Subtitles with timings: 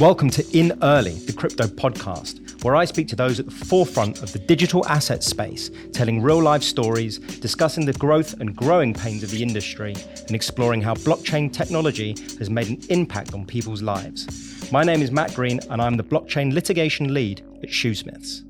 [0.00, 4.22] Welcome to In Early, the crypto podcast, where I speak to those at the forefront
[4.22, 9.24] of the digital asset space, telling real life stories, discussing the growth and growing pains
[9.24, 9.96] of the industry,
[10.28, 14.70] and exploring how blockchain technology has made an impact on people's lives.
[14.70, 18.47] My name is Matt Green, and I'm the blockchain litigation lead at Shoosmiths.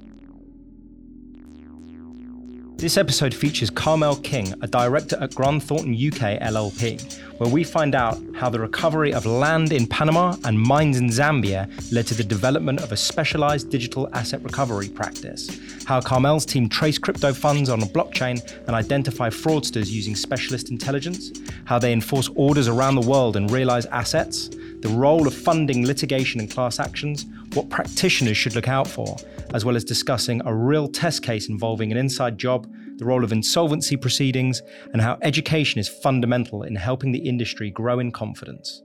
[2.78, 7.96] This episode features Carmel King, a director at Grant Thornton UK LLP, where we find
[7.96, 12.22] out how the recovery of land in Panama and mines in Zambia led to the
[12.22, 17.82] development of a specialized digital asset recovery practice, how Carmel's team trace crypto funds on
[17.82, 21.32] a blockchain and identify fraudsters using specialist intelligence,
[21.64, 24.50] how they enforce orders around the world and realize assets,
[24.82, 29.16] the role of funding litigation and class actions, what practitioners should look out for,
[29.54, 32.66] as well as discussing a real test case involving an inside job,
[32.96, 34.62] the role of insolvency proceedings,
[34.92, 38.82] and how education is fundamental in helping the industry grow in confidence.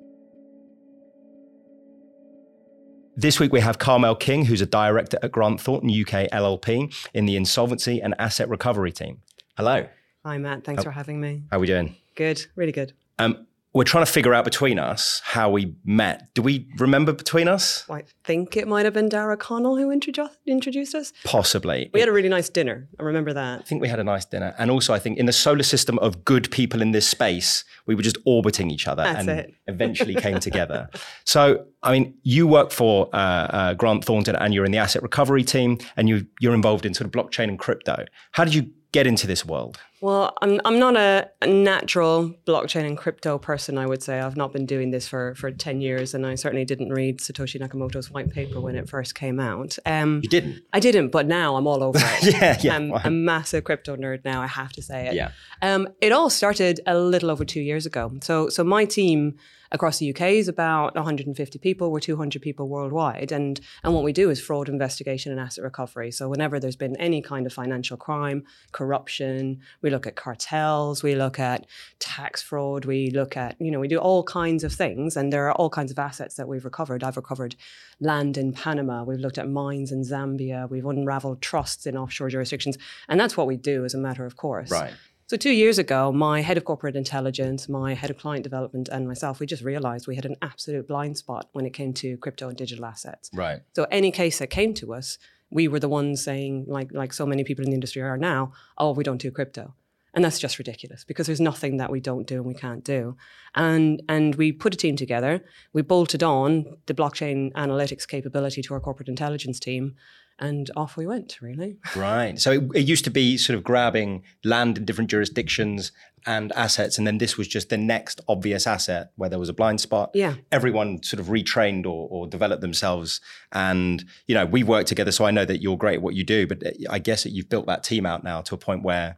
[3.15, 7.25] This week we have Carmel King, who's a director at Grant Thornton UK LLP in
[7.25, 9.21] the insolvency and asset recovery team.
[9.55, 9.85] Hello.
[10.25, 10.63] Hi, Matt.
[10.63, 11.43] Thanks how, for having me.
[11.51, 11.95] How are we doing?
[12.15, 12.93] Good, really good.
[13.19, 16.31] Um, we're trying to figure out between us how we met.
[16.35, 17.89] Do we remember between us?
[17.89, 21.11] I think it might have been Dara Connell who introduced introduced us.
[21.23, 21.89] Possibly.
[21.93, 22.87] We had a really nice dinner.
[22.99, 23.59] I remember that.
[23.61, 24.53] I think we had a nice dinner.
[24.59, 27.95] And also I think in the solar system of good people in this space, we
[27.95, 29.53] were just orbiting each other That's and it.
[29.67, 30.89] eventually came together.
[31.25, 35.01] So, I mean, you work for uh, uh, Grant Thornton and you're in the asset
[35.01, 38.05] recovery team and you, you're involved in sort of blockchain and crypto.
[38.33, 39.77] How did you get into this world?
[39.99, 43.77] Well, I'm I'm not a, a, natural blockchain and crypto person.
[43.77, 46.65] I would say I've not been doing this for for ten years, and I certainly
[46.65, 49.77] didn't read Satoshi Nakamoto's white paper when it first came out.
[49.85, 50.61] Um, you didn't?
[50.73, 52.33] I didn't, but now I'm all over it.
[52.33, 52.75] yeah, yeah.
[52.75, 54.41] I'm a massive crypto nerd now.
[54.41, 55.15] I have to say it.
[55.15, 55.31] Yeah.
[55.61, 58.11] Um, it all started a little over two years ago.
[58.21, 59.37] So so my team
[59.73, 61.91] across the UK is about 150 people.
[61.91, 66.11] We're 200 people worldwide, and and what we do is fraud investigation and asset recovery.
[66.11, 71.15] So whenever there's been any kind of financial crime, corruption, we look at cartels, we
[71.15, 71.65] look at
[71.99, 75.47] tax fraud, we look at you know we do all kinds of things, and there
[75.47, 77.03] are all kinds of assets that we've recovered.
[77.03, 77.55] I've recovered
[77.99, 79.03] land in Panama.
[79.03, 80.69] We've looked at mines in Zambia.
[80.69, 82.77] We've unraveled trusts in offshore jurisdictions,
[83.09, 84.71] and that's what we do as a matter of course.
[84.71, 84.93] Right.
[85.27, 89.07] So, two years ago, my head of corporate intelligence, my head of client development, and
[89.07, 92.49] myself, we just realized we had an absolute blind spot when it came to crypto
[92.49, 93.29] and digital assets.
[93.33, 93.61] Right.
[93.73, 95.17] So, any case that came to us,
[95.49, 98.51] we were the ones saying, like, like so many people in the industry are now,
[98.77, 99.73] oh, we don't do crypto.
[100.15, 103.17] And that's just ridiculous because there's nothing that we don't do and we can't do.
[103.55, 105.43] And and we put a team together.
[105.73, 109.95] We bolted on the blockchain analytics capability to our corporate intelligence team
[110.39, 111.77] and off we went really.
[111.95, 112.39] Right.
[112.39, 115.91] So it, it, used to be sort of grabbing land in different jurisdictions
[116.25, 119.53] and assets and then this was just the next obvious asset where there was a
[119.53, 120.11] blind spot.
[120.13, 120.35] Yeah.
[120.51, 123.21] Everyone sort of retrained or, or developed themselves.
[123.51, 126.23] And you know we work together so i know that you're great at what you
[126.23, 128.83] do but uh, i guess that you've built that team out now to a point
[128.83, 129.17] where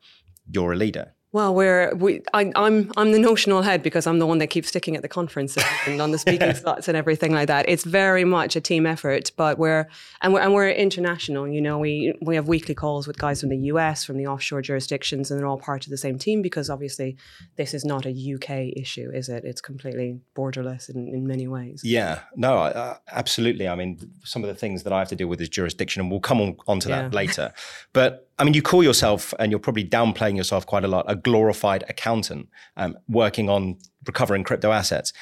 [0.51, 2.21] you're a leader well, we're we.
[2.33, 5.01] I, am I'm, I'm the notional head because I'm the one that keeps sticking at
[5.01, 7.65] the conferences and on the speaking slots and everything like that.
[7.67, 9.85] It's very much a team effort, but we're
[10.21, 11.45] and we're and we're international.
[11.45, 14.61] You know, we we have weekly calls with guys from the US, from the offshore
[14.61, 17.17] jurisdictions, and they're all part of the same team because obviously
[17.57, 19.43] this is not a UK issue, is it?
[19.43, 21.81] It's completely borderless in, in many ways.
[21.83, 23.67] Yeah, no, uh, absolutely.
[23.67, 26.09] I mean, some of the things that I have to deal with is jurisdiction, and
[26.09, 27.17] we'll come on onto that yeah.
[27.17, 27.53] later.
[27.91, 31.15] But I mean, you call yourself, and you're probably downplaying yourself quite a lot, a
[31.15, 35.13] glorified accountant um, working on recovering crypto assets.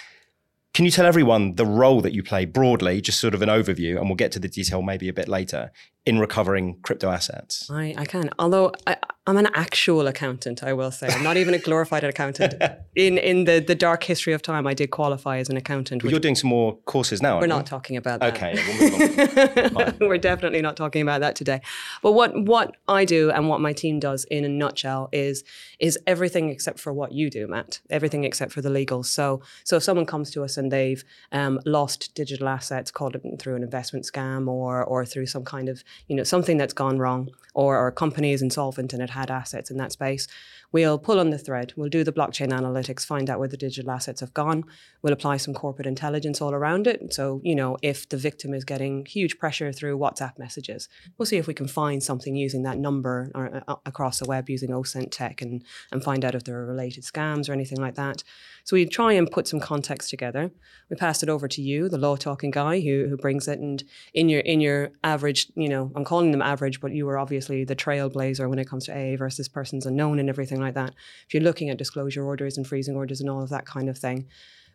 [0.74, 3.98] Can you tell everyone the role that you play broadly, just sort of an overview,
[3.98, 5.72] and we'll get to the detail maybe a bit later
[6.06, 7.70] in recovering crypto assets?
[7.70, 8.30] I, I can.
[8.38, 11.08] Although I, am an actual accountant, I will say.
[11.08, 12.56] I'm not even a glorified accountant.
[12.96, 16.04] In in the, the dark history of time, I did qualify as an accountant.
[16.04, 17.40] you're doing some more courses now.
[17.40, 17.70] We're not you?
[17.70, 18.36] talking about that.
[18.36, 21.62] Okay, we'll we're definitely not talking about that today.
[22.04, 25.44] But what what I do and what my team does in a nutshell is
[25.80, 27.82] is everything except for what you do, Matt.
[27.90, 29.02] Everything except for the legal.
[29.02, 33.24] So so if someone comes to us and they've um, lost digital assets, called it
[33.40, 37.00] through an investment scam or or through some kind of you know something that's gone
[37.00, 40.28] wrong, or our company is insolvent and it had assets in that space,
[40.72, 41.72] we'll pull on the thread.
[41.76, 44.64] We'll do the blockchain analytics, find out where the digital assets have gone.
[45.02, 47.14] We'll apply some corporate intelligence all around it.
[47.14, 51.38] So, you know, if the victim is getting huge pressure through WhatsApp messages, we'll see
[51.38, 55.12] if we can find something using that number or, uh, across the web using OSINT
[55.12, 58.24] tech and, and find out if there are related scams or anything like that.
[58.64, 60.52] So we try and put some context together.
[60.90, 63.60] We pass it over to you, the law talking guy who, who brings it.
[63.60, 67.18] And in your in your average, you know, I'm calling them average, but you were
[67.18, 70.94] obviously the trailblazer when it comes to AA versus persons unknown and everything like that.
[71.28, 73.98] If you're looking at disclosure orders and freezing orders and all of that kind of
[73.98, 74.28] thing,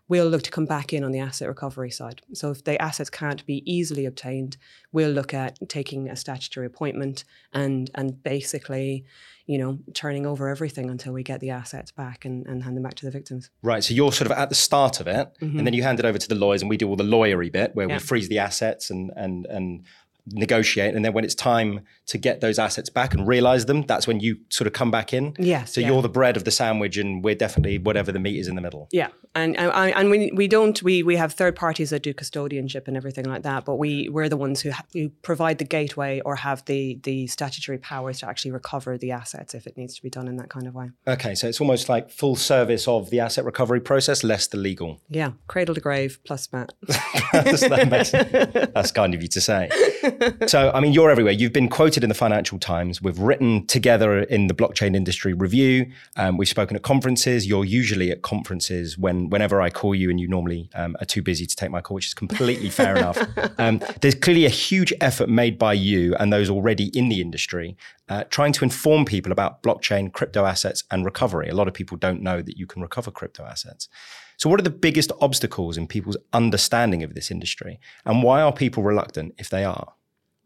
[0.09, 2.23] we'll look to come back in on the asset recovery side.
[2.33, 4.57] So if the assets can't be easily obtained,
[4.91, 9.05] we'll look at taking a statutory appointment and and basically,
[9.47, 12.83] you know, turning over everything until we get the assets back and, and hand them
[12.83, 13.51] back to the victims.
[13.63, 13.85] Right.
[13.85, 15.59] So you're sort of at the start of it, mm-hmm.
[15.59, 17.53] and then you hand it over to the lawyers, and we do all the lawyery
[17.53, 17.97] bit where yeah.
[17.97, 19.85] we freeze the assets and and and
[20.33, 24.07] negotiate and then when it's time to get those assets back and realize them that's
[24.07, 25.35] when you sort of come back in.
[25.39, 25.89] Yes so yeah.
[25.89, 28.61] you're the bread of the sandwich and we're definitely whatever the meat is in the
[28.61, 28.89] middle.
[28.93, 32.89] Yeah and and, and we, we don't we we have third parties that do custodianship
[32.89, 36.21] and everything like that but we we're the ones who, ha- who provide the gateway
[36.25, 40.03] or have the the statutory powers to actually recover the assets if it needs to
[40.03, 40.91] be done in that kind of way.
[41.07, 45.01] Okay so it's almost like full service of the asset recovery process less the legal.
[45.09, 46.73] Yeah cradle to grave plus Matt.
[47.33, 49.69] That's, that makes, that's kind of you to say
[50.47, 51.33] so, I mean, you're everywhere.
[51.33, 53.03] You've been quoted in the Financial Times.
[53.03, 55.91] We've written together in the Blockchain Industry Review.
[56.17, 57.47] Um, we've spoken at conferences.
[57.47, 61.23] You're usually at conferences when whenever I call you, and you normally um, are too
[61.23, 63.19] busy to take my call, which is completely fair enough.
[63.59, 67.77] Um, there's clearly a huge effort made by you and those already in the industry
[68.09, 71.49] uh, trying to inform people about blockchain, crypto assets, and recovery.
[71.49, 73.89] A lot of people don't know that you can recover crypto assets.
[74.37, 77.81] So, what are the biggest obstacles in people's understanding of this industry?
[78.05, 79.95] And why are people reluctant if they are?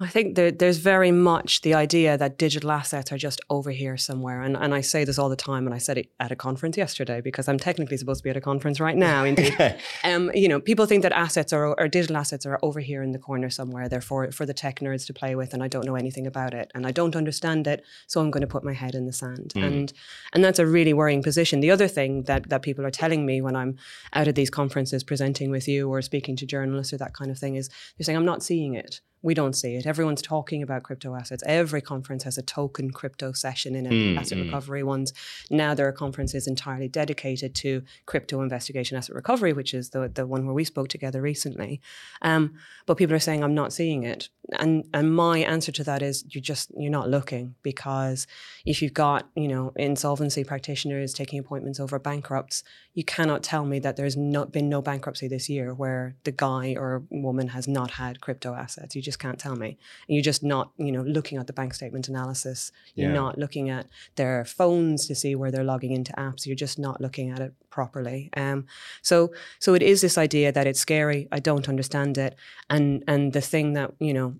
[0.02, 3.96] I think there, there's very much the idea that digital assets are just over here
[3.96, 4.42] somewhere.
[4.42, 6.76] And, and I say this all the time, and I said it at a conference
[6.76, 9.24] yesterday because I'm technically supposed to be at a conference right now.
[9.32, 9.56] Indeed,
[10.04, 13.12] um, you know, people think that assets are or digital assets are over here in
[13.12, 13.88] the corner somewhere.
[13.88, 16.54] They're for for the tech nerds to play with, and I don't know anything about
[16.54, 19.12] it, and I don't understand it, so I'm going to put my head in the
[19.12, 19.52] sand.
[19.54, 19.66] Mm.
[19.66, 19.92] And
[20.32, 21.60] and that's a really worrying position.
[21.60, 23.76] The other thing that that people are telling me when I'm
[24.12, 27.38] out at these conferences presenting with you or speaking to journalists or that kind of
[27.38, 29.86] thing is they're saying I'm not seeing it we don't see it.
[29.86, 31.42] Everyone's talking about crypto assets.
[31.46, 34.44] Every conference has a token crypto session in it, mm, asset mm.
[34.44, 35.12] recovery ones.
[35.50, 40.26] Now there are conferences entirely dedicated to crypto investigation asset recovery, which is the, the
[40.26, 41.80] one where we spoke together recently.
[42.20, 42.54] Um,
[42.86, 44.28] but people are saying, I'm not seeing it.
[44.58, 48.26] And and my answer to that is you just you're not looking because
[48.66, 53.78] if you've got, you know, insolvency practitioners taking appointments over bankrupts, you cannot tell me
[53.78, 57.92] that there's not been no bankruptcy this year where the guy or woman has not
[57.92, 58.96] had crypto assets.
[58.96, 59.76] You just just can't tell me.
[60.08, 62.72] And you're just not, you know, looking at the bank statement analysis.
[62.94, 63.14] You're yeah.
[63.14, 63.86] not looking at
[64.16, 66.46] their phones to see where they're logging into apps.
[66.46, 68.30] You're just not looking at it properly.
[68.36, 68.64] Um,
[69.02, 71.28] so so it is this idea that it's scary.
[71.30, 72.36] I don't understand it,
[72.70, 74.34] and and the thing that you know,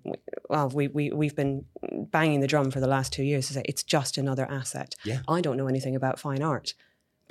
[0.49, 1.65] well, we we we've been
[2.11, 4.95] banging the drum for the last two years to say it's just another asset.
[5.03, 5.19] Yeah.
[5.27, 6.73] I don't know anything about fine art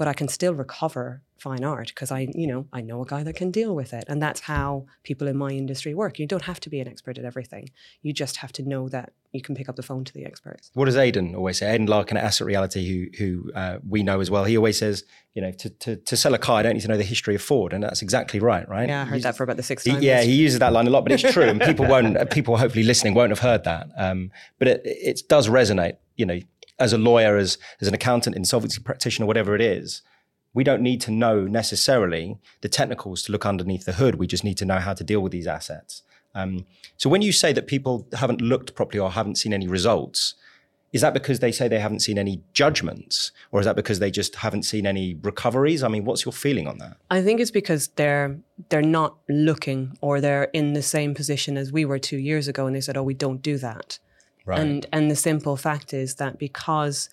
[0.02, 3.22] but I can still recover fine art because I, you know, I know a guy
[3.22, 4.02] that can deal with it.
[4.08, 6.18] And that's how people in my industry work.
[6.18, 7.70] You don't have to be an expert at everything.
[8.02, 10.72] You just have to know that you can pick up the phone to the experts.
[10.74, 11.72] What does Aidan always say?
[11.72, 15.04] Aidan Larkin at Asset Reality, who who uh, we know as well, he always says,
[15.34, 17.36] you know, to, to, to sell a car, I don't need to know the history
[17.36, 18.88] of Ford, and that's exactly right, right?
[18.88, 20.00] Yeah, I heard that for about the sixth time.
[20.00, 22.56] He, yeah, he uses that line a lot, but it's true, and people won't, people
[22.56, 23.86] hopefully listening won't have heard that.
[23.96, 25.98] Um, but it, it does resonate.
[26.16, 26.40] You know,
[26.82, 30.02] as a lawyer, as as an accountant, insolvency practitioner, whatever it is,
[30.52, 34.16] we don't need to know necessarily the technicals to look underneath the hood.
[34.16, 36.02] We just need to know how to deal with these assets.
[36.34, 40.34] Um, so when you say that people haven't looked properly or haven't seen any results,
[40.92, 44.10] is that because they say they haven't seen any judgments, or is that because they
[44.10, 45.82] just haven't seen any recoveries?
[45.82, 46.96] I mean, what's your feeling on that?
[47.10, 51.72] I think it's because they're they're not looking, or they're in the same position as
[51.72, 53.98] we were two years ago, and they said, "Oh, we don't do that."
[54.44, 54.60] Right.
[54.60, 57.08] And and the simple fact is that because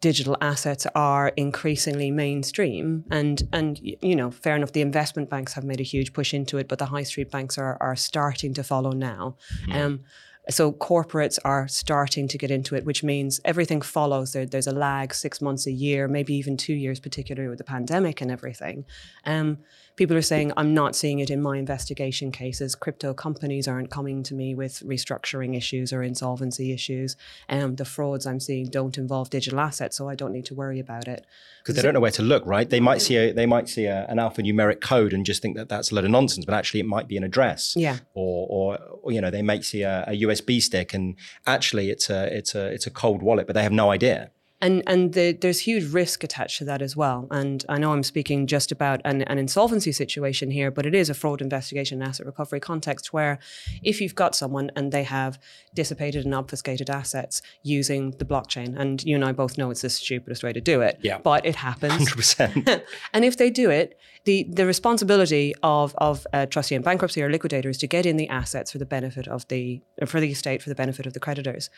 [0.00, 5.62] digital assets are increasingly mainstream and and you know fair enough the investment banks have
[5.64, 8.64] made a huge push into it but the high street banks are are starting to
[8.64, 9.74] follow now mm.
[9.74, 10.00] um,
[10.48, 14.32] so corporates are starting to get into it, which means everything follows.
[14.32, 17.64] There, there's a lag, six months, a year, maybe even two years, particularly with the
[17.64, 18.84] pandemic and everything.
[19.24, 19.58] Um,
[20.00, 22.74] people are saying, I'm not seeing it in my investigation cases.
[22.74, 27.18] Crypto companies aren't coming to me with restructuring issues or insolvency issues.
[27.50, 30.80] Um, the frauds I'm seeing don't involve digital assets, so I don't need to worry
[30.80, 31.26] about it.
[31.58, 32.70] Because they don't know where to look, right?
[32.70, 35.68] They might see a, they might see a, an alphanumeric code and just think that
[35.68, 37.74] that's a load of nonsense, but actually it might be an address.
[37.76, 37.98] Yeah.
[38.14, 41.14] Or, or, or you know, they might see a, a USB stick and
[41.46, 44.30] actually it's a, it's a, it's a cold wallet, but they have no idea
[44.60, 47.26] and and the, there's huge risk attached to that as well.
[47.30, 51.08] And I know I'm speaking just about an, an, insolvency situation here, but it is
[51.08, 53.38] a fraud investigation and asset recovery context where
[53.82, 55.38] if you've got someone and they have
[55.74, 59.90] dissipated and obfuscated assets using the blockchain, and you and I both know it's the
[59.90, 61.18] stupidest way to do it, yeah.
[61.18, 62.10] but it happens.
[62.10, 62.82] 100%.
[63.12, 67.30] and if they do it, the, the responsibility of, of a trustee in bankruptcy or
[67.30, 70.62] liquidator is to get in the assets for the benefit of the, for the estate,
[70.62, 71.70] for the benefit of the creditors.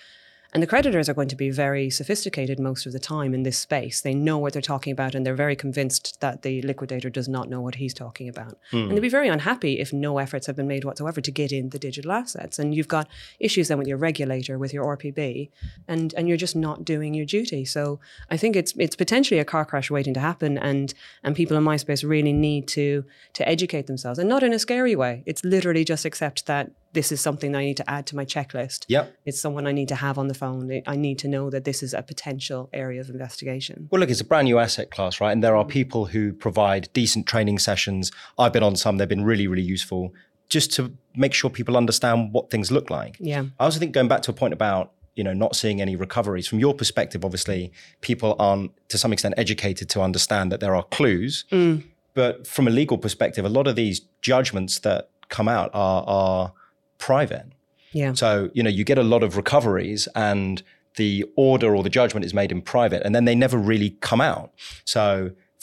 [0.53, 3.57] And the creditors are going to be very sophisticated most of the time in this
[3.57, 4.03] space.
[4.03, 7.49] They know what they're talking about and they're very convinced that the liquidator does not
[7.49, 8.59] know what he's talking about.
[8.71, 8.77] Hmm.
[8.77, 11.71] And they'd be very unhappy if no efforts have been made whatsoever to get in
[11.71, 12.59] the digital assets.
[12.59, 13.09] And you've got
[13.41, 15.49] issues then with your regulator, with your RPB,
[15.89, 17.65] and, and you're just not doing your duty.
[17.65, 17.99] So
[18.31, 20.93] I think it's it's potentially a car crash waiting to happen and
[21.23, 23.05] and people in my space really need to
[23.35, 25.23] to educate themselves and not in a scary way.
[25.25, 28.85] It's literally just accept that this is something I need to add to my checklist.
[28.89, 29.17] Yep.
[29.25, 30.83] It's someone I need to have on the phone.
[30.87, 33.89] I need to know that this is a potential area of investigation.
[33.91, 35.33] Well, look, it's a brand new asset class, right?
[35.33, 38.13] And there are people who provide decent training sessions.
[38.39, 40.13] I've been on some, they've been really, really useful
[40.49, 43.17] just to make sure people understand what things look like.
[43.19, 43.45] Yeah.
[43.59, 46.47] I also think going back to a point about you know not seeing any recoveries
[46.49, 47.71] from your perspective obviously
[48.01, 51.85] people aren't to some extent educated to understand that there are clues Mm.
[52.15, 56.53] but from a legal perspective a lot of these judgments that come out are are
[57.09, 57.47] private
[58.01, 58.13] Yeah.
[58.23, 60.63] so you know you get a lot of recoveries and
[61.03, 61.13] the
[61.49, 64.49] order or the judgment is made in private and then they never really come out
[64.85, 65.05] so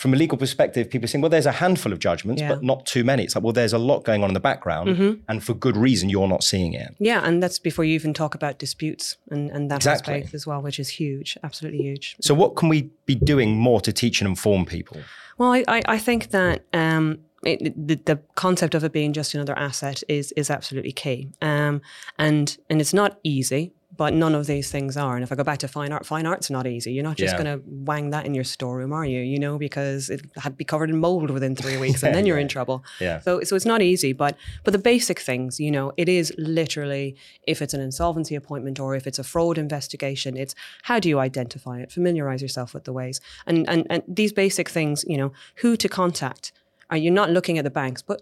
[0.01, 2.51] from a legal perspective people are saying well there's a handful of judgments Yeah.
[2.53, 4.86] but not too many it's like well there's a lot going on in the background
[4.89, 5.12] Mm-hmm.
[5.29, 8.34] and for good reason you're not seeing it Yeah, and that's before you even talk
[8.39, 10.13] about disputes and, and that Exactly.
[10.15, 12.05] aspect as well, which is huge, absolutely huge.
[12.27, 12.79] so what can we
[13.12, 14.98] be doing more to teach and inform people
[15.39, 17.05] Well, I, I, I think that um,
[17.43, 21.81] it, the, the concept of it being just another asset is is absolutely key, um,
[22.17, 23.72] and and it's not easy.
[23.98, 25.15] But none of these things are.
[25.15, 26.93] And if I go back to fine art, fine art's not easy.
[26.93, 27.43] You're not just Yeah.
[27.43, 29.19] going to wang that in your storeroom, are you?
[29.19, 32.25] You know, because it had to be covered in mold within three weeks, and then
[32.25, 32.84] you're in trouble.
[33.01, 33.19] Yeah.
[33.19, 34.13] So, so it's not easy.
[34.13, 38.79] But but the basic things, you know, it is literally if it's an insolvency appointment
[38.79, 41.91] or if it's a fraud investigation, it's how do you identify it?
[41.91, 45.89] Familiarize yourself with the ways, and and and these basic things, you know, who to
[45.89, 46.53] contact.
[46.89, 48.22] Uh, are you not looking at the banks, but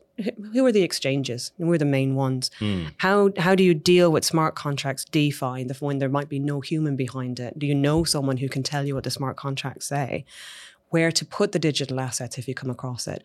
[0.54, 1.52] who are the exchanges?
[1.58, 2.52] Who are the main ones?
[2.60, 2.86] Hmm.
[2.98, 6.62] How how do you deal with smart contracts, DeFi, the- when there might be no
[6.62, 7.58] human behind it?
[7.58, 10.26] Do you know someone who can tell you what the smart contracts say?
[10.90, 13.24] Where to put the digital assets if you come across it?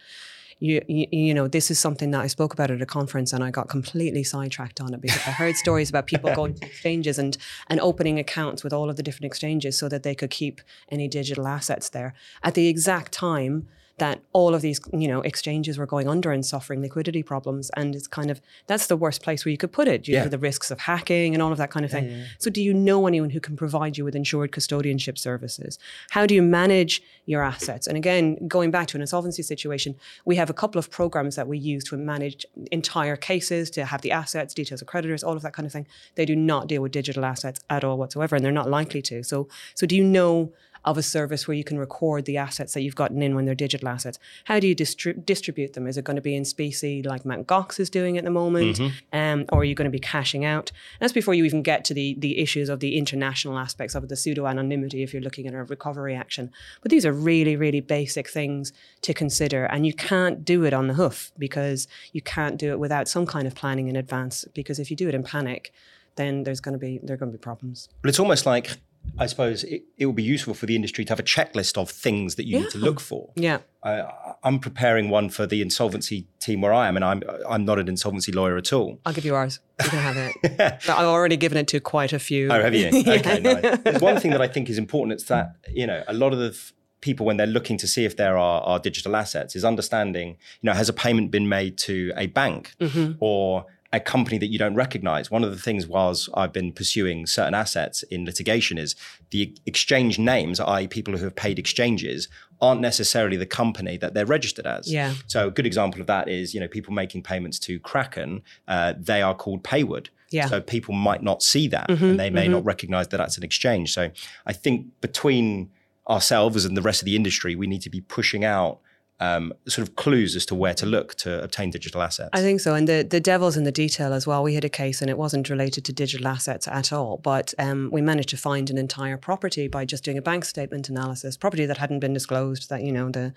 [0.59, 3.43] You, you, you know, this is something that I spoke about at a conference and
[3.43, 7.19] I got completely sidetracked on it because I heard stories about people going to exchanges
[7.19, 10.61] and, and opening accounts with all of the different exchanges so that they could keep
[10.89, 13.67] any digital assets there at the exact time
[13.99, 17.71] that all of these, you know, exchanges were going under and suffering liquidity problems.
[17.77, 20.25] And it's kind of, that's the worst place where you could put it due Yeah.
[20.25, 22.25] to the risks of hacking and all of that kind of thing.
[22.39, 25.79] So do you know anyone who can provide you with insured custodianship services?
[26.11, 27.87] How do you manage your assets?
[27.87, 29.95] And again, going back to an insolvency situation,
[30.25, 34.01] we have a couple of programs that we use to manage entire cases, to have
[34.01, 35.87] the assets, details of creditors, all of that kind of thing.
[36.15, 39.23] They do not deal with digital assets at all whatsoever, and they're not likely to.
[39.23, 40.53] So, so do you know
[40.85, 43.55] of a service where you can record the assets that you've gotten in when they're
[43.55, 44.19] digital assets?
[44.45, 45.87] How do you distri- distribute them?
[45.87, 47.47] Is it going to be in specie like Mt.
[47.47, 48.81] Gox is doing at the moment?
[49.13, 50.73] Um, or are you going to be cashing out?
[51.01, 54.09] that's before you even get to the, the issues of the international aspects of it,
[54.09, 56.51] the pseudo anonymity if you're looking at a recovery action.
[56.81, 58.73] But these are really, really basic things
[59.03, 59.65] to consider.
[59.65, 63.27] And you can't do it on the hoof because you can't do it without some
[63.27, 64.45] kind of planning in advance.
[64.55, 65.73] Because if you do it in panic,
[66.17, 67.89] then there's going to be there are going to be problems.
[68.03, 68.71] But it's almost like,
[69.19, 71.91] I suppose, it, it would be useful for the industry to have a checklist of
[71.91, 73.31] things that you need to look for.
[73.37, 73.59] Yeah.
[73.83, 77.79] I, I'm preparing one for the insolvency team where I am, and I'm I'm not
[77.79, 79.01] an insolvency lawyer at all.
[79.05, 79.61] I'll give you ours.
[79.83, 80.37] You can have it.
[80.87, 82.49] But I've already given it to quite a few.
[82.51, 82.89] Oh, have you?
[83.13, 83.79] Okay, nice.
[83.83, 85.15] There's one thing that I think is important.
[85.15, 86.57] It's that you know a lot of the
[87.01, 90.37] people when they're looking to see if there are, are digital assets is understanding.
[90.61, 93.13] You know, has a payment been made to a bank mm-hmm.
[93.19, 95.31] or a company that you don't recognize?
[95.31, 98.97] One of the things was I've been pursuing certain assets in litigation is
[99.31, 102.29] the exchange names, i.e., people who have paid exchanges,
[102.61, 104.91] aren't necessarily the company that they're registered as.
[104.91, 105.15] Yeah.
[105.27, 108.43] So a good example of that is you know people making payments to Kraken.
[108.69, 110.09] Uh, they are called Payward.
[110.31, 110.47] Yeah.
[110.47, 113.93] So people might not see that and they may not recognize that that's an exchange.
[113.93, 114.11] So
[114.47, 115.71] I think between
[116.09, 118.81] ourselves and the rest of the industry, we need to be pushing out
[119.23, 122.31] um, sort of clues as to where to look to obtain digital assets.
[122.33, 122.75] I think so.
[122.75, 124.43] And the, the devil's in the detail as well.
[124.43, 127.89] We had a case and it wasn't related to digital assets at all, but um,
[127.93, 131.67] we managed to find an entire property by just doing a bank statement analysis, property
[131.67, 133.33] that hadn't been disclosed, that, you know, the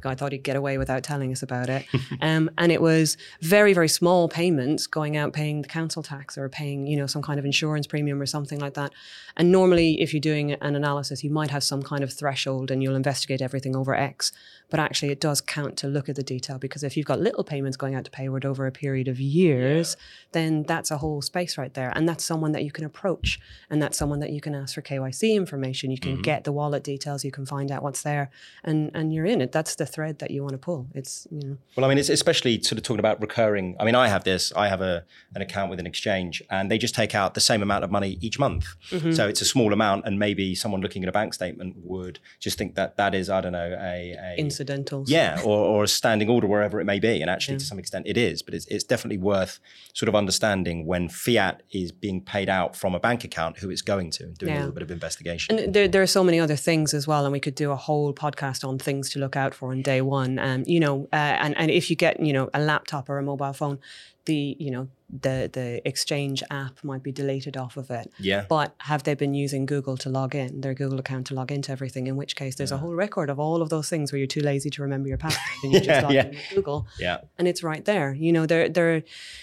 [0.00, 1.84] guy thought he'd get away without telling us about it.
[2.22, 6.48] um, and it was very, very small payments going out paying the council tax or
[6.48, 8.90] paying, you know, some kind of insurance premium or something like that.
[9.36, 12.82] And normally, if you're doing an analysis, you might have some kind of threshold and
[12.82, 14.32] you'll investigate everything over X.
[14.68, 17.44] But actually, it does count to look at the detail because if you've got little
[17.44, 19.96] payments going out to payward over a period of years,
[20.32, 21.92] then that's a whole space right there.
[21.94, 23.38] And that's someone that you can approach
[23.70, 25.90] and that's someone that you can ask for KYC information.
[25.90, 26.22] You can Mm-hmm.
[26.22, 28.30] get the wallet details, you can find out what's there
[28.64, 29.52] and, and you're in it.
[29.52, 30.86] That's the thread that you want to pull.
[30.94, 33.76] It's, you know, Well, I mean, it's especially sort of talking about recurring.
[33.78, 34.52] I mean, I have this.
[34.56, 35.04] I have a
[35.34, 38.18] an account with an exchange, and they just take out the same amount of money
[38.20, 38.66] each month.
[38.90, 39.12] Mm-hmm.
[39.12, 42.56] So it's a small amount, and maybe someone looking at a bank statement would just
[42.56, 45.10] think that that is, I don't know, a, a incidentals.
[45.10, 47.20] yeah, or, or a standing order wherever it may be.
[47.20, 48.42] And actually, to some extent, it is.
[48.42, 49.60] But it's, it's definitely worth
[49.92, 53.82] sort of understanding when fiat is being paid out from a bank account, who it's
[53.82, 55.58] going to, and doing a little bit of investigation.
[55.58, 57.76] And there, there are so many other things as well, and we could do a
[57.76, 60.38] whole podcast on things to look out for on day one.
[60.38, 63.22] Um, you know, uh, and and if you get you know a laptop or a
[63.22, 63.78] mobile phone,
[64.26, 68.12] the you know the the exchange app might be deleted off of it.
[68.18, 68.44] yeah.
[68.48, 71.70] But have they been using Google to log in, their Google account to log into
[71.72, 72.06] everything?
[72.08, 74.40] In which case, there's a whole record of all of those things where you're too
[74.40, 76.22] lazy to remember your password and you Yeah, just log yeah.
[76.24, 77.18] in with Google Yeah.
[77.38, 78.12] and it's right there.
[78.14, 79.02] You know, there there are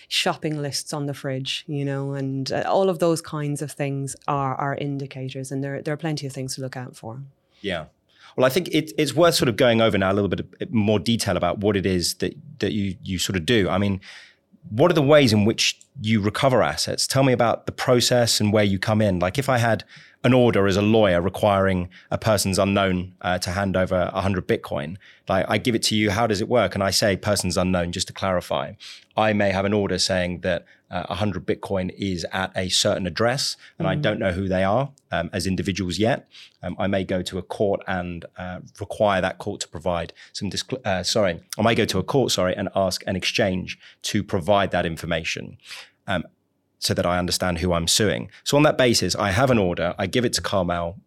[0.10, 1.64] shopping lists on the fridge.
[1.68, 5.82] You know, and uh, all of those kinds of things are are indicators, and there
[5.82, 7.22] there are plenty of things to look out for.
[7.62, 7.86] Yeah.
[8.36, 10.98] Well, I think it, it's worth sort of going over now a little bit more
[11.00, 13.70] detail about what it is that that you you sort of do.
[13.70, 14.02] I mean,
[14.70, 17.06] what are the ways in which you recover assets?
[17.06, 19.20] Tell me about the process and where you come in.
[19.20, 19.84] Like, if I had
[20.24, 24.98] an order as a lawyer requiring a person's unknown uh, to hand over 100 Bitcoin,
[25.28, 26.76] like I give it to you, how does it work?
[26.76, 28.74] And I say person's unknown just to clarify.
[29.18, 33.58] I may have an order saying that uh, 100 Bitcoin is at a certain address,
[33.80, 36.30] and I don't know who they are um, as individuals yet.
[36.62, 40.52] Um, I may go to a court and uh, require that court to provide some.
[40.52, 44.24] Discl- uh, sorry, I may go to a court, sorry, and ask an exchange to
[44.24, 45.58] provide that information.
[46.06, 46.26] Um,
[46.78, 48.30] so that I understand who I'm suing.
[48.44, 49.96] So on that basis, I have an order.
[49.98, 51.00] I give it to Carmel.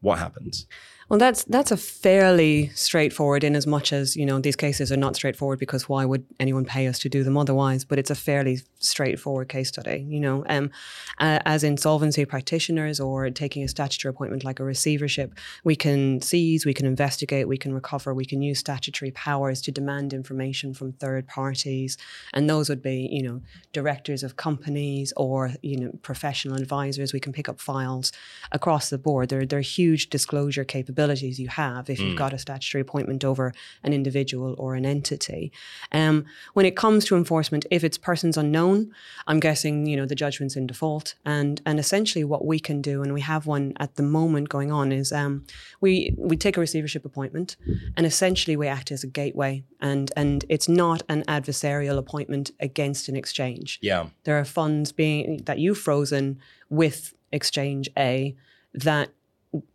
[0.00, 0.66] What happens?
[1.10, 4.96] Well, that's that's a fairly straightforward in as much as, you know, these cases are
[4.96, 7.84] not straightforward because why would anyone pay us to do them otherwise?
[7.84, 10.44] But it's a fairly straightforward case study, you know.
[10.48, 10.70] Um,
[11.18, 16.74] as insolvency practitioners or taking a statutory appointment like a receivership, we can seize, we
[16.74, 21.26] can investigate, we can recover, we can use statutory powers to demand information from third
[21.26, 21.98] parties.
[22.32, 27.12] And those would be, you know, directors of companies or, you know, professional advisors.
[27.12, 28.12] We can pick up files
[28.52, 29.28] across the board.
[29.28, 33.52] There, there are huge disclosure capabilities you have if you've got a statutory appointment over
[33.82, 35.52] an individual or an entity.
[35.92, 38.92] Um, when it comes to enforcement, if it's persons unknown,
[39.26, 43.02] I'm guessing you know the judgment's in default, and and essentially what we can do,
[43.02, 45.44] and we have one at the moment going on, is um,
[45.80, 47.56] we we take a receivership appointment,
[47.96, 53.08] and essentially we act as a gateway, and and it's not an adversarial appointment against
[53.08, 54.06] an exchange Yeah.
[54.24, 58.34] there are funds being that you've frozen with exchange A
[58.74, 59.10] that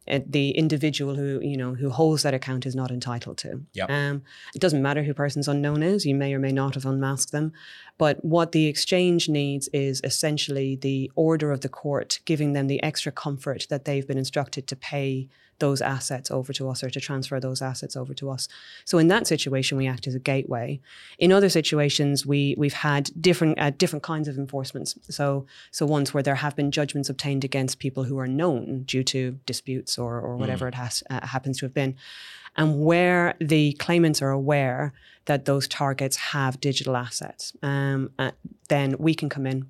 [0.07, 3.61] the individual who you know who holds that account is not entitled to.
[3.73, 3.89] Yep.
[3.89, 6.05] Um, it doesn't matter who persons unknown is.
[6.05, 7.53] You may or may not have unmasked them,
[7.97, 12.81] but what the exchange needs is essentially the order of the court giving them the
[12.83, 15.27] extra comfort that they've been instructed to pay
[15.59, 18.47] those assets over to us or to transfer those assets over to us.
[18.83, 20.79] So in that situation, we act as a gateway.
[21.17, 24.95] In other situations, we we've had different uh, different kinds of enforcements.
[25.09, 29.03] So so ones where there have been judgments obtained against people who are known due
[29.05, 31.95] to disputes or or whatever it has uh, happens to have been,
[32.55, 34.93] and where the claimants are aware
[35.25, 38.31] that those targets have digital assets, um, uh,
[38.69, 39.67] then we can come in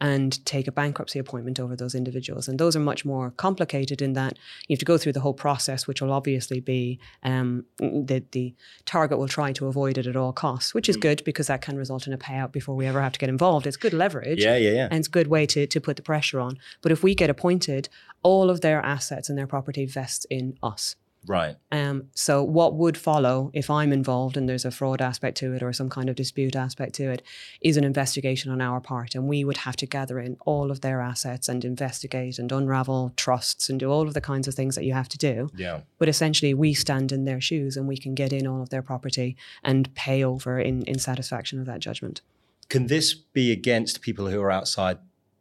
[0.00, 2.48] and take a bankruptcy appointment over those individuals.
[2.48, 5.32] And those are much more complicated in that you have to go through the whole
[5.32, 10.16] process, which will obviously be um, the, the target will try to avoid it at
[10.16, 13.00] all costs, which is good because that can result in a payout before we ever
[13.00, 13.66] have to get involved.
[13.66, 14.42] It's good leverage.
[14.42, 14.88] Yeah, yeah, yeah.
[14.90, 16.58] And it's a good way to, to put the pressure on.
[16.82, 17.88] But if we get appointed,
[18.22, 20.96] all of their assets and their property vests in us.
[21.26, 21.56] Right.
[21.72, 25.62] Um, so what would follow if I'm involved and there's a fraud aspect to it
[25.62, 27.22] or some kind of dispute aspect to it
[27.60, 29.14] is an investigation on our part.
[29.14, 33.12] And we would have to gather in all of their assets and investigate and unravel
[33.16, 35.50] trusts and do all of the kinds of things that you have to do.
[35.56, 35.80] Yeah.
[35.98, 38.82] But essentially we stand in their shoes and we can get in all of their
[38.82, 42.20] property and pay over in, in satisfaction of that judgment.
[42.68, 44.98] Can this be against people who are outside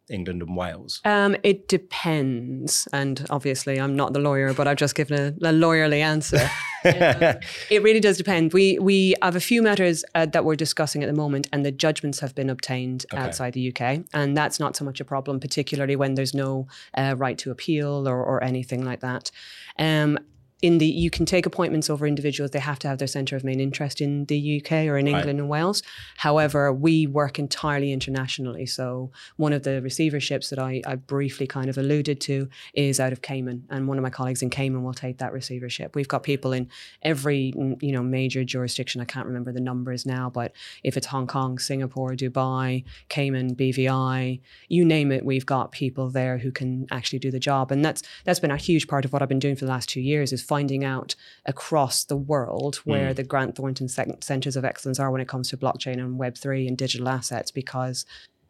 [0.10, 1.02] England and Wales?
[1.06, 2.88] Um, it depends.
[2.94, 6.50] And obviously, I'm not the lawyer, but I've just given a, a lawyerly answer.
[6.86, 7.39] Um,
[7.72, 8.54] it really does depend.
[8.54, 11.72] We we have a few matters uh, that we're discussing at the moment, and the
[11.72, 15.96] judgments have been obtained outside the UK, and that's not so much a problem, particularly
[15.96, 19.32] when there's no uh, right to appeal or, or anything like that.
[19.80, 20.20] Um,
[20.65, 22.49] in the you can take appointments over individuals.
[22.49, 25.28] They have to have their centre of main interest in the UK or in England
[25.28, 25.39] right.
[25.39, 25.84] and Wales.
[26.17, 28.65] However, we work entirely internationally.
[28.65, 33.13] So one of the receiverships that I, I briefly kind of alluded to is out
[33.13, 35.95] of Cayman, and one of my colleagues in Cayman will take that receivership.
[35.95, 36.67] We've got people in
[37.04, 39.01] every mm, you know major jurisdiction.
[39.01, 40.51] I can't remember the numbers now, but
[40.84, 46.39] if it's Hong Kong, Singapore, Dubai, Cayman, BVI, you name it, we've got people there
[46.39, 49.21] who can actually do the job, and that's that's been a huge part of what
[49.21, 51.15] I've been doing for the last two years is finding out
[51.46, 53.15] across the world where mm.
[53.18, 56.78] the Grant Thornton centers of excellence are when it comes to blockchain and Web3 and
[56.78, 58.06] digital assets, because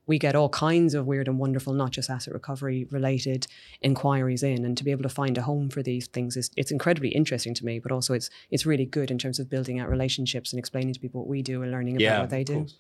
[0.06, 3.48] we get all kinds of weird and wonderful, not just asset recovery related
[3.82, 6.70] inquiries in, and to be able to find a home for these things is it's
[6.70, 7.80] incredibly interesting to me.
[7.80, 11.00] But also, it's it's really good in terms of building out relationships and explaining to
[11.00, 12.58] people what we do and learning about yeah, what they do.
[12.58, 12.78] Course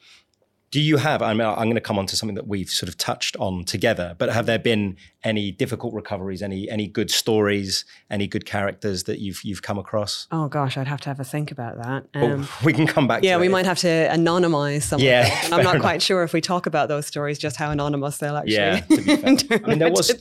[0.75, 2.89] do you have I mean, i'm going to come on to something that we've sort
[2.89, 7.85] of touched on together but have there been any difficult recoveries any any good stories
[8.09, 10.27] any good characters that you've you've come across?
[10.33, 12.07] Oh gosh i'd have to have a think about that.
[12.13, 13.51] Um, we can come back yeah we it.
[13.51, 15.79] might have to anonymize some yeah i'm not enough.
[15.79, 18.81] quite sure if we talk about those stories just how anonymous they'll actually yeah
[19.63, 20.11] i mean there was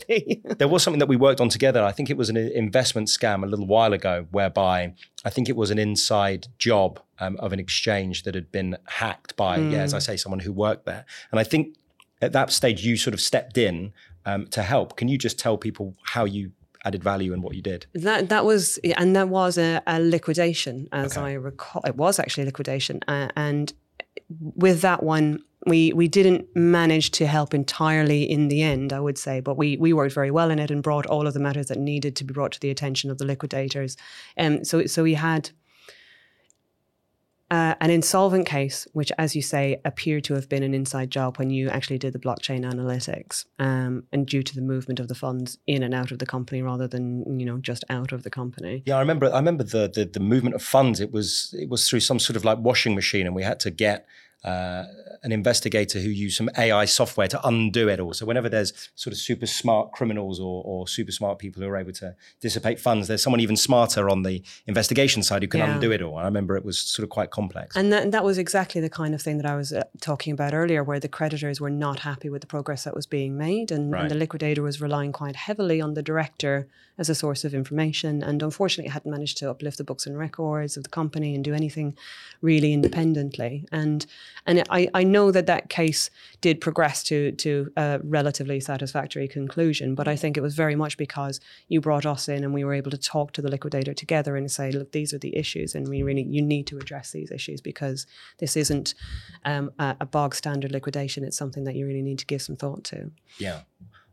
[0.59, 1.83] there was something that we worked on together.
[1.83, 5.56] I think it was an investment scam a little while ago whereby i think it
[5.56, 9.72] was an inside job um, of an exchange that had been hacked by, mm.
[9.72, 10.02] yeah, as I mm.
[10.02, 11.04] say, someone who worked there.
[11.30, 11.76] And I think
[12.20, 13.92] at that stage you sort of stepped in
[14.26, 14.96] um, to help.
[14.96, 16.52] Can you just tell people how you
[16.84, 17.87] added value and what you did?
[17.94, 21.28] That that was, and that was a, a liquidation, as okay.
[21.28, 21.82] I recall.
[21.87, 23.72] It was actually liquidation, uh, and
[24.38, 25.42] with that one.
[25.66, 29.77] We, we didn't manage to help entirely in the end, I would say, but we,
[29.79, 32.24] we worked very well in it and brought all of the matters that needed to
[32.24, 33.96] be brought to the attention of the liquidators.
[34.37, 35.50] Um, so so we had
[37.50, 41.38] uh, an insolvent case, which, as you say, appeared to have been an inside job
[41.38, 45.14] when you actually did the blockchain analytics, um, and due to the movement of the
[45.14, 48.31] funds in and out of the company rather than you know just out of the
[48.31, 48.83] company.
[48.87, 49.33] Yeah, I remember.
[49.33, 51.00] I remember the the, the movement of funds.
[51.00, 53.70] It was it was through some sort of like washing machine, and we had to
[53.70, 54.07] get
[54.44, 54.85] uh,
[55.22, 58.12] an investigator who used some AI software to undo it all.
[58.12, 61.78] So whenever there's sort of super smart criminals or, or super smart people who are
[61.78, 65.74] able to dissipate funds, there's someone even smarter on the investigation side who can yeah.
[65.74, 66.18] undo it all.
[66.18, 67.74] And I remember it was sort of quite complex.
[67.74, 70.52] And that, that was exactly the kind of thing that I was uh, talking about
[70.52, 73.92] earlier, where the creditors were not happy with the progress that was being made, and,
[73.92, 74.02] right.
[74.02, 78.22] and the liquidator was relying quite heavily on the director as a source of information,
[78.22, 81.54] and unfortunately hadn't managed to uplift the books and records of the company and do
[81.54, 81.96] anything
[82.40, 83.66] really independently.
[83.72, 84.07] And
[84.47, 89.94] and I, I know that that case did progress to to a relatively satisfactory conclusion,
[89.94, 92.75] but I think it was very much because you brought us in and we were
[92.75, 95.88] able to talk to the liquidator together and say, look, these are the issues, and
[95.88, 98.07] we really you need to address these issues because
[98.38, 98.94] this isn't
[99.44, 101.25] um, a, a bog standard liquidation.
[101.25, 103.11] It's something that you really need to give some thought to.
[103.38, 103.61] Yeah.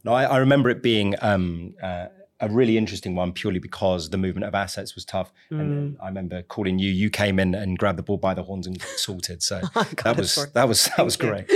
[0.03, 2.07] No, I, I remember it being um, uh,
[2.41, 5.31] a really interesting one purely because the movement of assets was tough.
[5.51, 5.59] Mm.
[5.59, 6.91] And I remember calling you.
[6.91, 9.43] You came in and grabbed the ball by the horns and sorted.
[9.43, 9.61] So
[10.03, 11.49] that was that was that was great.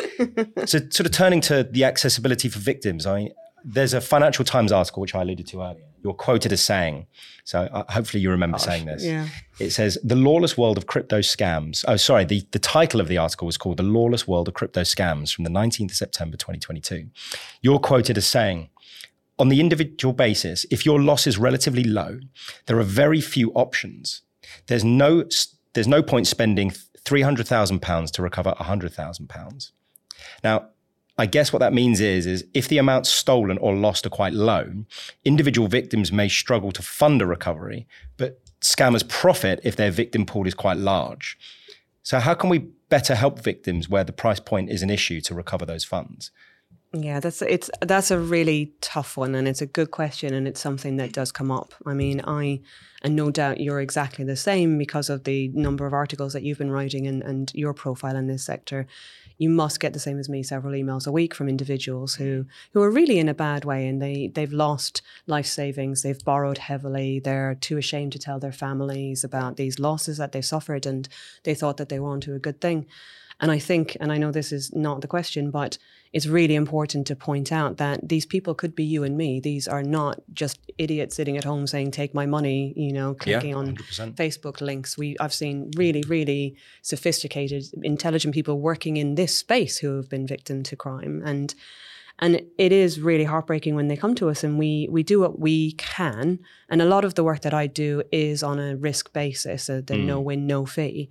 [0.65, 3.05] so sort of turning to the accessibility for victims.
[3.05, 3.33] I mean,
[3.65, 5.83] there's a Financial Times article which I alluded to earlier.
[6.03, 7.07] You're quoted as saying,
[7.45, 9.03] so uh, hopefully you remember Gosh, saying this.
[9.03, 9.27] Yeah.
[9.57, 11.83] It says the lawless world of crypto scams.
[11.87, 12.25] Oh, sorry.
[12.25, 15.45] The the title of the article was called "The Lawless World of Crypto Scams" from
[15.45, 17.09] the 19th of September 2022.
[17.61, 18.69] You're quoted as saying
[19.37, 22.19] on the individual basis, if your loss is relatively low,
[22.67, 24.21] there are very few options.
[24.67, 25.25] There's no,
[25.73, 26.71] there's no point spending
[27.05, 29.71] £300,000 to recover £100,000.
[30.43, 30.69] Now,
[31.17, 34.33] I guess what that means is, is if the amounts stolen or lost are quite
[34.33, 34.85] low,
[35.23, 40.47] individual victims may struggle to fund a recovery, but scammers profit if their victim pool
[40.47, 41.37] is quite large.
[42.03, 45.33] So, how can we better help victims where the price point is an issue to
[45.33, 46.31] recover those funds?
[46.97, 50.61] Yeah, that's it's that's a really tough one, and it's a good question, and it's
[50.61, 51.73] something that does come up.
[51.85, 52.61] I mean, I
[53.01, 56.57] and no doubt you're exactly the same because of the number of articles that you've
[56.57, 58.87] been writing and and your profile in this sector.
[59.37, 62.81] You must get the same as me several emails a week from individuals who who
[62.81, 67.19] are really in a bad way, and they they've lost life savings, they've borrowed heavily,
[67.19, 71.09] they're too ashamed to tell their families about these losses that they've suffered, and
[71.43, 72.85] they thought that they were onto a good thing.
[73.41, 75.77] And I think, and I know this is not the question, but
[76.15, 79.41] it's really important to point out that these people could be you and me.
[79.41, 83.49] These are not just idiots sitting at home saying, take my money, you know, clicking
[83.49, 83.75] yeah, on
[84.13, 84.97] Facebook links.
[84.97, 90.25] We I've seen really, really sophisticated, intelligent people working in this space who have been
[90.25, 91.21] victim to crime.
[91.25, 91.53] And
[92.19, 95.37] and it is really heartbreaking when they come to us and we we do what
[95.37, 96.39] we can.
[96.69, 99.81] And a lot of the work that I do is on a risk basis, a
[99.81, 100.05] the mm.
[100.05, 101.09] no win, no fee.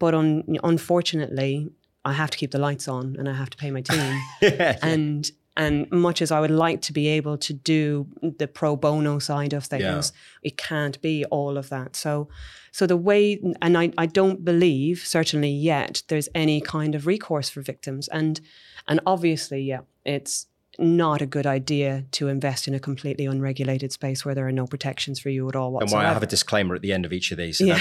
[0.00, 1.70] But un- unfortunately,
[2.04, 4.20] I have to keep the lights on and I have to pay my team.
[4.42, 4.78] yeah.
[4.82, 8.06] And And much as I would like to be able to do
[8.38, 10.00] the pro bono side of things, Yeah.
[10.48, 11.96] it can't be all of that.
[11.96, 12.28] So,
[12.72, 17.50] so the way, and I, I don't believe, certainly yet, there's any kind of recourse
[17.50, 18.08] for victims.
[18.08, 18.40] And,
[18.88, 20.46] and obviously, yeah, it's
[20.80, 24.66] not a good idea to invest in a completely unregulated space where there are no
[24.66, 25.96] protections for you at all whatsoever.
[25.96, 27.58] And why I have a disclaimer at the end of each of these.
[27.58, 27.78] So yeah,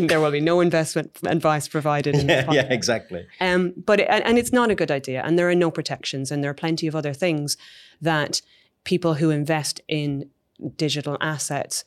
[0.00, 2.14] there will be no investment advice provided.
[2.14, 3.26] In yeah, yeah, exactly.
[3.40, 6.42] Um, but it, and it's not a good idea, and there are no protections, and
[6.42, 7.56] there are plenty of other things
[8.00, 8.40] that
[8.84, 10.30] people who invest in
[10.76, 11.84] digital assets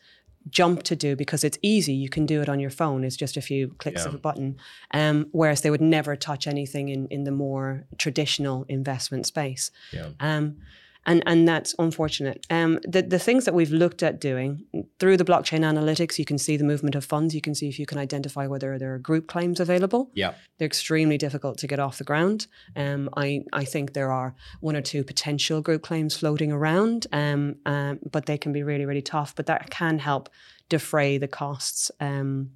[0.49, 1.93] jump to do because it's easy.
[1.93, 3.03] You can do it on your phone.
[3.03, 4.09] It's just a few clicks Yeah.
[4.09, 4.57] of a button.
[4.91, 9.71] Um, whereas they would never touch anything in in the more traditional investment space.
[9.91, 10.09] Yeah.
[10.19, 10.57] Um,
[11.05, 12.45] and and that's unfortunate.
[12.49, 14.63] Um, the the things that we've looked at doing
[14.99, 17.35] through the blockchain analytics, you can see the movement of funds.
[17.35, 20.11] You can see if you can identify whether there are group claims available.
[20.13, 20.33] Yeah.
[20.57, 22.47] They're extremely difficult to get off the ground.
[22.75, 27.55] Um, I I think there are one or two potential group claims floating around, um,
[27.65, 29.35] um, but they can be really really tough.
[29.35, 30.29] But that can help
[30.69, 32.51] defray the costs um,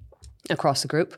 [0.48, 1.16] across the group.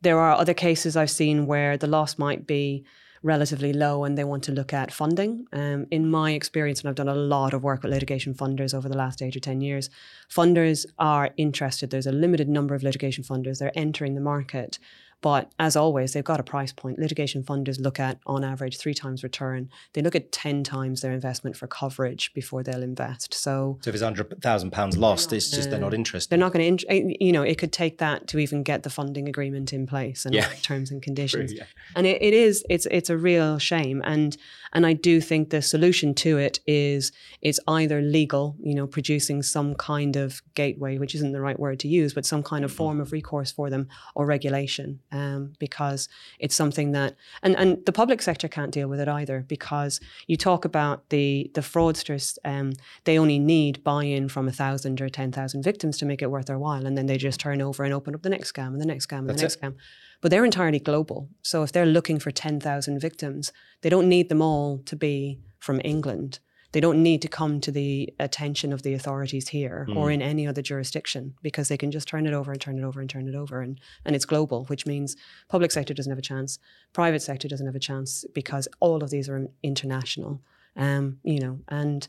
[0.00, 2.84] There are other cases I've seen where the loss might be
[3.24, 5.46] relatively low and they want to look at funding.
[5.52, 8.88] Um, in my experience, and I've done a lot of work with litigation funders over
[8.88, 9.90] the last eight or 10 years,
[10.30, 11.90] funders are interested.
[11.90, 14.78] There's a limited number of litigation funders, they're entering the market.
[15.24, 16.98] But as always, they've got a price point.
[16.98, 19.70] Litigation funders look at, on average, three times return.
[19.94, 23.32] They look at 10 times their investment for coverage before they'll invest.
[23.32, 26.28] So So if it's hundred thousand pounds lost, it's just they're not interested.
[26.28, 28.90] they're not going to, eh, you know, it could take that to even get the
[28.90, 30.46] funding agreement in place and Yeah.
[30.60, 31.52] terms and conditions.
[31.56, 31.64] yeah.
[31.96, 34.02] And it, it is, it's it's a real shame.
[34.04, 34.36] And
[34.74, 39.42] and I do think the solution to it is it's either legal, you know, producing
[39.42, 42.72] some kind of gateway, which isn't the right word to use, but some kind of
[42.72, 42.78] mm-hmm.
[42.78, 46.08] form of recourse for them, or regulation, um, because
[46.40, 50.36] it's something that and and the public sector can't deal with it either because you
[50.36, 52.72] talk about the the fraudsters, um,
[53.04, 56.46] they only need buy-in from a thousand or ten thousand victims to make it worth
[56.46, 58.80] their while, and then they just turn over and open up the next scam and
[58.80, 59.76] the next scam and That's the next scam.
[60.20, 61.28] But they're entirely global.
[61.42, 65.80] So if they're looking for 10,000 victims, they don't need them all to be from
[65.84, 66.38] England.
[66.74, 70.44] They don't need to come to the attention of the authorities here or in any
[70.44, 73.28] other jurisdiction because they can just turn it over and turn it over and turn
[73.28, 73.60] it over.
[73.60, 75.14] And, and it's global, which means
[75.48, 76.58] public sector doesn't have a chance,
[76.92, 80.42] private sector doesn't have a chance because all of these are international,
[80.74, 82.08] um, you know, and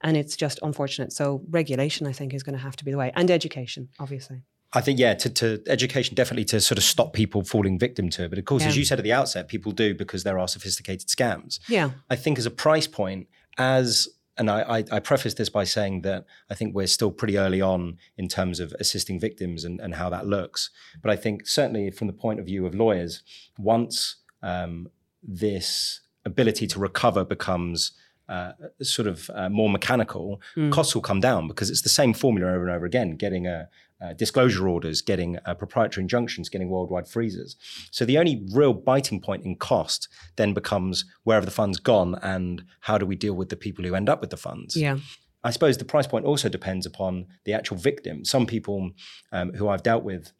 [0.00, 1.12] and it's just unfortunate.
[1.12, 4.42] So regulation, I think, is going to have to be the way, and education, obviously.
[4.74, 8.24] I think yeah, to, to education definitely to sort of stop people falling victim to
[8.24, 8.28] it.
[8.28, 11.08] But of course, as you said at the outset, people do because there are sophisticated
[11.08, 11.60] scams.
[11.68, 15.64] Yeah, I think as a price point, as and I, I, I preface this by
[15.64, 19.80] saying that I think we're still pretty early on in terms of assisting victims and,
[19.80, 20.70] and how that looks.
[21.00, 23.22] But I think certainly from the point of view of lawyers,
[23.58, 24.88] once um,
[25.22, 27.92] this ability to recover becomes
[28.28, 32.52] uh, sort of uh, more mechanical, costs will come down because it's the same formula
[32.52, 33.16] over and over again.
[33.16, 33.68] Getting a,
[34.04, 37.56] uh, disclosure orders, getting uh, proprietary injunctions, getting worldwide freezers.
[37.90, 42.16] So the only real biting point in cost then becomes where have the funds gone
[42.20, 44.76] and how do we deal with the people who end up with the funds?
[44.76, 44.98] yeah,
[45.44, 48.24] I suppose the price point also depends upon the actual victim.
[48.24, 48.92] Some people
[49.30, 50.32] um, who I've dealt with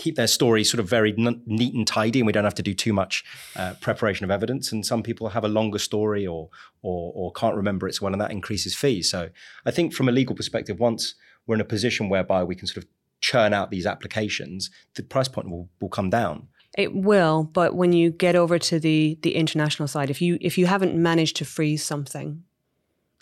[0.00, 2.62] keep their story sort of very n- neat and tidy, and we don't have to
[2.62, 3.24] do too much
[3.56, 4.72] uh, preparation of evidence.
[4.72, 6.48] And some people have a longer story or,
[6.82, 9.10] or or can't remember it so well, and that increases fees.
[9.10, 9.30] So
[9.64, 11.14] I think from a legal perspective, once
[11.46, 15.28] we're in a position whereby we can sort of churn out these applications, the price
[15.28, 16.48] point will, will come down.
[16.78, 20.56] It will, but when you get over to the the international side, if you if
[20.56, 22.44] you haven't managed to freeze something,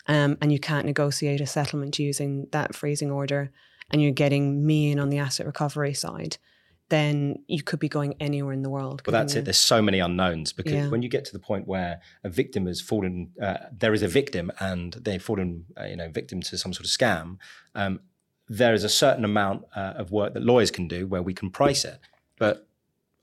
[0.07, 3.51] um, and you can't negotiate a settlement using that freezing order,
[3.91, 6.37] and you're getting me in on the asset recovery side,
[6.89, 9.01] then you could be going anywhere in the world.
[9.05, 9.45] Well, that's couldn't it.
[9.45, 10.89] There's so many unknowns because Yeah.
[10.89, 14.07] when you get to the point where a victim has fallen, uh, there is a
[14.07, 17.37] victim and they've fallen, uh, you know, victim to some sort of scam.
[17.75, 18.01] Um,
[18.47, 21.51] there is a certain amount uh, of work that lawyers can do where we can
[21.51, 21.99] price it.
[22.39, 22.67] But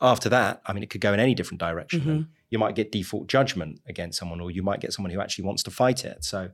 [0.00, 2.00] after that, I mean, it could go in any different direction.
[2.00, 2.22] Mm-hmm.
[2.50, 5.64] You might get default judgment against someone, or you might get someone who actually wants
[5.64, 6.22] to fight it.
[6.24, 6.50] So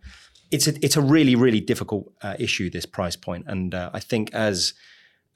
[0.50, 4.00] it's a it's a really really difficult uh, issue this price point, and uh, I
[4.00, 4.72] think as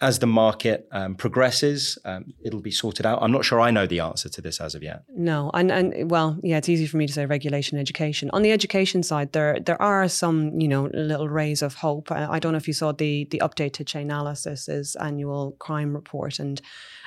[0.01, 3.23] as the market um, progresses, um, it'll be sorted out.
[3.23, 5.05] I'm not sure I know the answer to this as of yet.
[5.09, 8.29] No, and and well, yeah, it's easy for me to say regulation, education.
[8.35, 12.13] On the education side, there there are some you know little rays of hope.
[12.13, 16.61] I, don't know if you saw the the update to annual crime report, and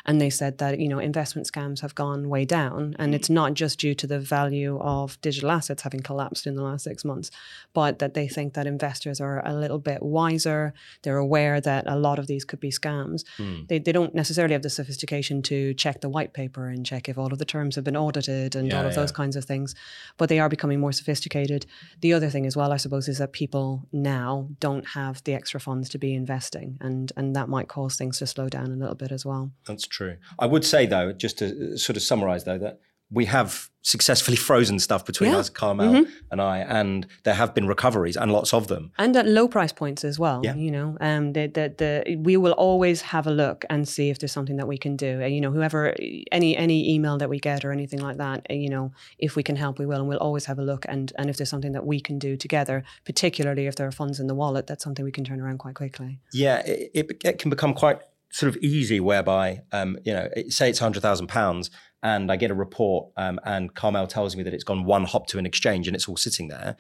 [0.05, 3.53] and they said that you know investment scams have gone way down, and it's not
[3.53, 7.29] just due to the value of digital assets having collapsed in the last six months,
[7.73, 10.73] but that they think that investors are a little bit wiser.
[11.03, 13.23] They're aware that a lot of these could be scams.
[13.67, 17.17] They, they don't necessarily have the sophistication to check the white paper and check if
[17.17, 19.75] all of the terms have been audited and Yeah, all of those kinds of things.
[20.17, 21.65] But they are becoming more sophisticated.
[22.01, 25.59] The other thing as well, I suppose, is that people now don't have the extra
[25.59, 28.95] funds to be investing, and and that might cause things to slow down a little
[28.95, 29.51] bit as well.
[29.65, 30.17] That's true.
[30.37, 32.79] I would say though, just to uh, sort of summarize though, that
[33.11, 35.37] we have successfully frozen stuff between Yeah.
[35.39, 38.91] us, Carmel and I, and there have been recoveries and lots of them.
[38.99, 40.41] and at low price points as well.
[40.43, 40.53] Yeah.
[40.55, 44.19] You know, um, the, the the we will always have a look and see if
[44.19, 45.21] there's something that we can do.
[45.21, 45.95] And, you know, whoever
[46.31, 49.55] any any email that we get or anything like that, you know, if we can
[49.55, 50.85] help, we will, and we'll always have a look.
[50.89, 54.19] And and if there's something that we can do together, particularly if there are funds
[54.19, 56.19] in the wallet, that's something we can turn around quite quickly.
[56.33, 57.99] Yeah, it, it, it can become quite
[58.31, 62.51] sort of easy whereby, um, you know, say it's hundred thousand pounds, and I get
[62.51, 65.87] a report, um, and Carmel tells me that it's gone one hop to an exchange
[65.87, 66.75] and it's all sitting there.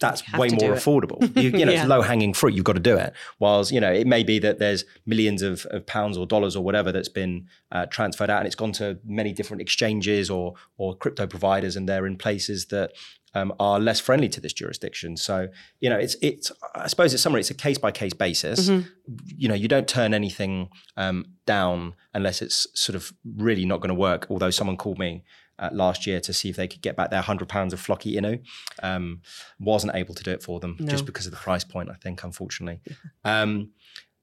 [0.00, 1.18] That's way more affordable.
[1.42, 1.80] You, you know, Yeah.
[1.82, 2.54] it's low hanging fruit.
[2.54, 3.12] You've got to do it.
[3.38, 6.62] Whilst you know, it may be that there's millions of, of pounds or dollars or
[6.64, 10.94] whatever that's been uh, transferred out, and it's gone to many different exchanges or or
[10.96, 12.92] crypto providers, and they're in places that
[13.34, 15.16] um, are less friendly to this jurisdiction.
[15.16, 15.48] So
[15.80, 16.50] you know, it's it's.
[16.74, 17.40] I suppose it's summary.
[17.40, 18.68] It's a case by case basis.
[19.26, 23.88] You know, you don't turn anything um, down unless it's sort of really not going
[23.88, 24.26] to work.
[24.30, 25.24] Although someone called me.
[25.58, 28.14] Uh, last year to see if they could get back their hundred pounds of Floki
[28.14, 28.40] Inu,
[28.82, 29.22] um,
[29.58, 31.90] wasn't able to do it for them just because of the price point.
[31.90, 32.80] I think, unfortunately.
[33.24, 33.70] Um,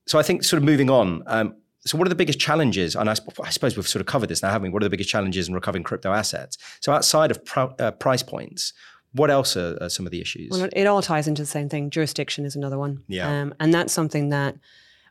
[0.08, 1.24] so I think, sort of moving on.
[1.28, 2.95] Um, so, what are the biggest challenges?
[2.95, 4.74] And I, sp- I suppose we've sort of covered this now, haven't we?
[4.74, 6.58] What are the biggest challenges in recovering crypto assets?
[6.80, 8.74] So, outside of pr- uh, price points,
[9.13, 10.50] what else are, are some of the issues?
[10.52, 11.89] Well, it all ties into the same thing.
[11.89, 13.04] Jurisdiction is another one.
[13.08, 13.30] Yeah.
[13.30, 14.56] Um, and that's something that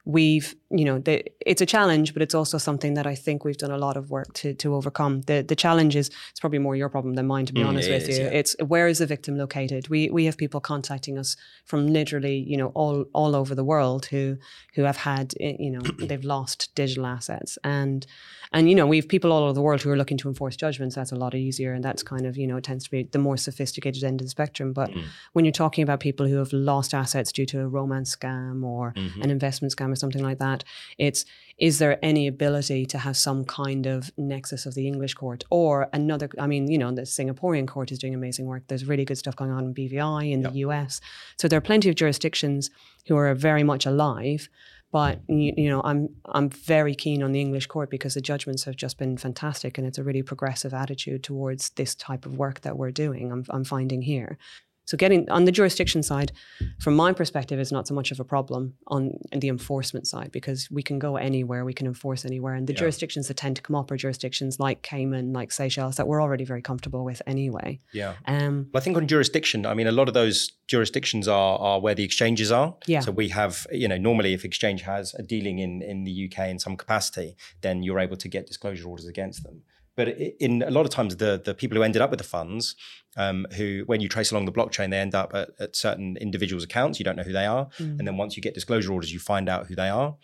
[0.07, 3.57] we've, you know, the, it's a challenge, but it's also something that I think we've
[3.57, 5.23] done a lot of work to to overcome.
[5.23, 7.89] The the challenge is it's probably more your problem than mine, to be Mm, honest
[7.91, 8.25] with is, you.
[8.25, 8.31] yeah.
[8.31, 9.89] It's where is the victim located?
[9.89, 14.07] We we have people contacting us from literally, you know, all all over the world
[14.07, 14.37] who
[14.75, 18.07] who have had, eh, you know, they've lost digital assets and
[18.53, 20.95] and you know we've people all over the world who are looking to enforce judgments.
[20.95, 23.19] That's a lot easier, and that's kind of you know it tends to be the
[23.19, 24.73] more sophisticated end of the spectrum.
[24.73, 25.05] But mm.
[25.33, 28.93] when you're talking about people who have lost assets due to a romance scam or
[28.97, 29.23] mm-hmm.
[29.23, 30.65] an investment scam or something like that,
[30.99, 31.25] it's
[31.59, 35.89] is there any ability to have some kind of nexus of the English court or
[35.93, 36.29] another?
[36.39, 38.65] I mean, you know, the Singaporean court is doing amazing work.
[38.67, 41.01] There's really good stuff going on in BVI in the US.
[41.39, 42.71] So there are plenty of jurisdictions
[43.07, 44.49] who are very much alive.
[44.95, 48.63] But you, you know, I'm I'm very keen on the English court because the judgments
[48.63, 52.61] have just been fantastic, and it's a really progressive attitude towards this type of work
[52.61, 53.33] that we're doing.
[53.33, 54.39] I'm I'm finding here.
[54.87, 56.33] So getting on the jurisdiction side,
[56.79, 60.69] from my perspective, is not so much of a problem on the enforcement side because
[60.71, 63.77] we can go anywhere, we can enforce anywhere, and the jurisdictions that tend to come
[63.77, 67.81] up are jurisdictions like Cayman, like Seychelles, that we're already very comfortable with anyway.
[67.93, 68.15] yeah.
[68.27, 71.81] Um, Well, I think on jurisdiction, I mean, a lot of those jurisdictions are are
[71.81, 72.77] where the exchanges are.
[72.87, 73.01] Yeah.
[73.01, 76.49] So we have, you know, normally if exchange has a dealing in in the UK
[76.49, 79.63] in some capacity, then you're able to get disclosure orders against them.
[79.97, 80.09] But
[80.41, 82.75] in a lot of times, the the people who ended up with the funds,
[83.17, 86.65] um, who when you trace along the blockchain, they end up at, at certain individuals'
[86.65, 86.99] accounts.
[86.99, 89.49] You don't know who they are, and then once you get disclosure orders, you find
[89.49, 90.17] out who they are.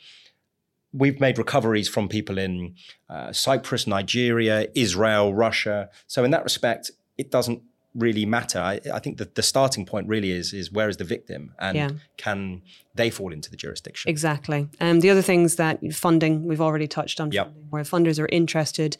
[0.93, 2.75] We've made recoveries from people in
[3.09, 5.89] uh, Cyprus, Nigeria, Israel, Russia.
[6.09, 7.63] So in that respect, it doesn't
[7.95, 8.59] really matter.
[8.59, 11.77] I, I think that the starting point really is is where is the victim and
[11.77, 11.91] Yeah.
[12.17, 12.63] can
[12.95, 14.09] they fall into the jurisdiction?
[14.11, 14.69] Exactly.
[14.81, 17.47] Um, the other things that funding we've already touched on, Yep.
[17.47, 18.97] funding, where funders are interested,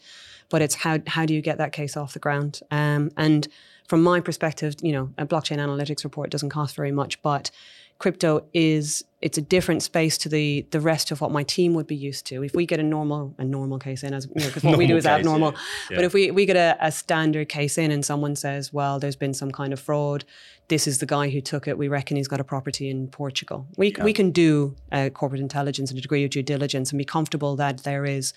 [0.51, 2.59] but it's how how do you get that case off the ground?
[2.69, 3.47] Um, and
[3.87, 7.49] from my perspective, you know, a blockchain analytics report doesn't cost very much, but
[7.97, 11.87] crypto is it's a different space to the the rest of what my team would
[11.87, 12.43] be used to.
[12.43, 14.87] If we get a normal a normal case in, as you know, because what we
[14.87, 15.53] do is case, abnormal.
[15.89, 15.97] yeah.
[15.97, 19.15] But if we we get a, a standard case in and someone says, well, there's
[19.15, 20.25] been some kind of fraud,
[20.67, 21.77] this is the guy who took it.
[21.77, 23.67] We reckon he's got a property in Portugal.
[23.77, 27.05] We we can do uh, corporate intelligence and a degree of due diligence and be
[27.05, 28.33] comfortable that there is.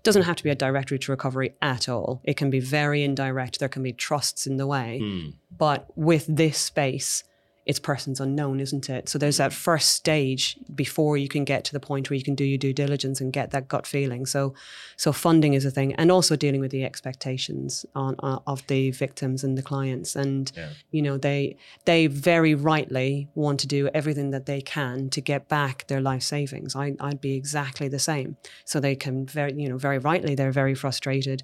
[0.00, 2.22] It doesn't have to be a direct route to recovery at all.
[2.24, 3.58] It can be very indirect.
[3.58, 4.98] There can be trusts in the way.
[4.98, 5.30] Hmm.
[5.54, 7.22] But with this space,
[7.66, 9.08] it's persons unknown, isn't it?
[9.08, 12.34] So there's that first stage before you can get to the point where you can
[12.34, 14.26] do your due diligence and get that gut feeling.
[14.26, 14.54] So,
[14.96, 18.90] so funding is a thing, and also dealing with the expectations on uh, of the
[18.90, 20.16] victims and the clients.
[20.16, 20.50] And
[20.90, 25.48] you know, they they very rightly want to do everything that they can to get
[25.48, 26.74] back their life savings.
[26.74, 28.36] I, I'd be exactly the same.
[28.64, 31.42] So they can very, you know, very rightly they're very frustrated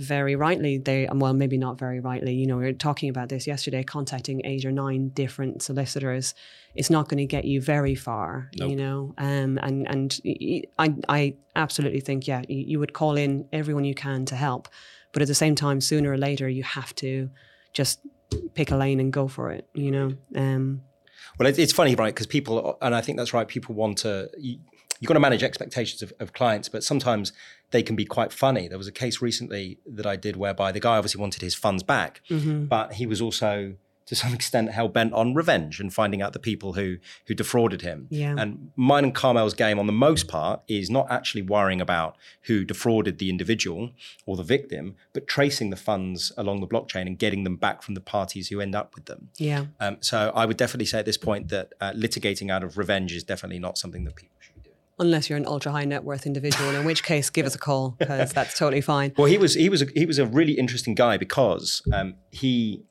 [0.00, 3.46] very rightly they well maybe not very rightly you know we were talking about this
[3.46, 6.34] yesterday contacting eight or nine different solicitors
[6.74, 10.20] it's not going to get you very far you know um and and
[11.08, 14.68] I absolutely think yeah you, you would call in everyone you can to help
[15.12, 17.28] but at the same time sooner or later you have to
[17.74, 18.00] just
[18.54, 20.80] pick a lane and go for it you know um
[21.38, 22.14] Well, it's funny, right?
[22.14, 23.46] Because people, and I think that's right.
[23.46, 24.30] People want to.
[24.38, 24.58] You,
[25.00, 27.32] you've got to manage expectations of, of clients, but sometimes
[27.70, 28.68] they can be quite funny.
[28.68, 31.82] There was a case recently that I did whereby the guy obviously wanted his funds
[31.82, 32.64] back, Mm-hmm.
[32.66, 33.74] but he was also
[34.06, 36.96] to some extent hell bent on revenge and finding out the people who
[37.26, 38.08] who defrauded him.
[38.10, 38.34] Yeah.
[38.36, 42.64] And mine and Carmel's game, on the most part, is not actually worrying about who
[42.64, 43.90] defrauded the individual
[44.26, 47.94] or the victim, but tracing the funds along the blockchain and getting them back from
[47.94, 49.28] the parties who end up with them.
[49.36, 49.66] Yeah.
[49.78, 53.12] Um, so I would definitely say at this point that uh, litigating out of revenge
[53.12, 54.49] is definitely not something that people should be doing.
[55.00, 57.90] Unless you're an ultra high net worth individual, in which case give us a call
[57.98, 59.12] because that's totally fine.
[59.16, 62.82] Well, he was he was a, he was a really interesting guy because um, he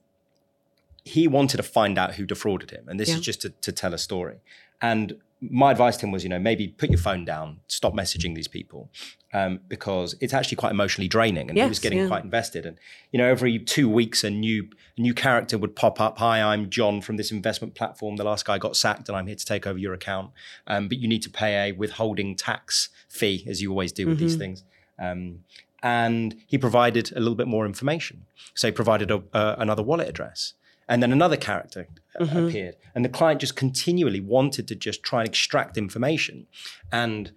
[1.05, 3.15] he wanted to find out who defrauded him, and this Yeah.
[3.15, 4.39] is just to, to tell a story.
[4.81, 8.35] And my advice to him was, you know, maybe put your phone down, stop messaging
[8.35, 8.89] these people,
[9.33, 11.49] um, because it's actually quite emotionally draining.
[11.49, 12.07] And he was getting yeah.
[12.07, 12.65] quite invested.
[12.65, 12.77] And
[13.11, 16.17] you know, every two weeks, a new a new character would pop up.
[16.19, 18.17] Hi, I'm John from this investment platform.
[18.17, 20.31] The last guy got sacked, and I'm here to take over your account.
[20.67, 24.19] Um, but you need to pay a withholding tax fee, as you always do with
[24.19, 24.63] these things.
[24.99, 25.45] Um,
[25.81, 28.25] and he provided a little bit more information.
[28.53, 30.53] So he provided a, uh, another wallet address.
[30.89, 31.87] And then another character
[32.19, 32.75] uh, appeared.
[32.95, 36.47] And the client just continually wanted to just try and extract information.
[36.91, 37.31] And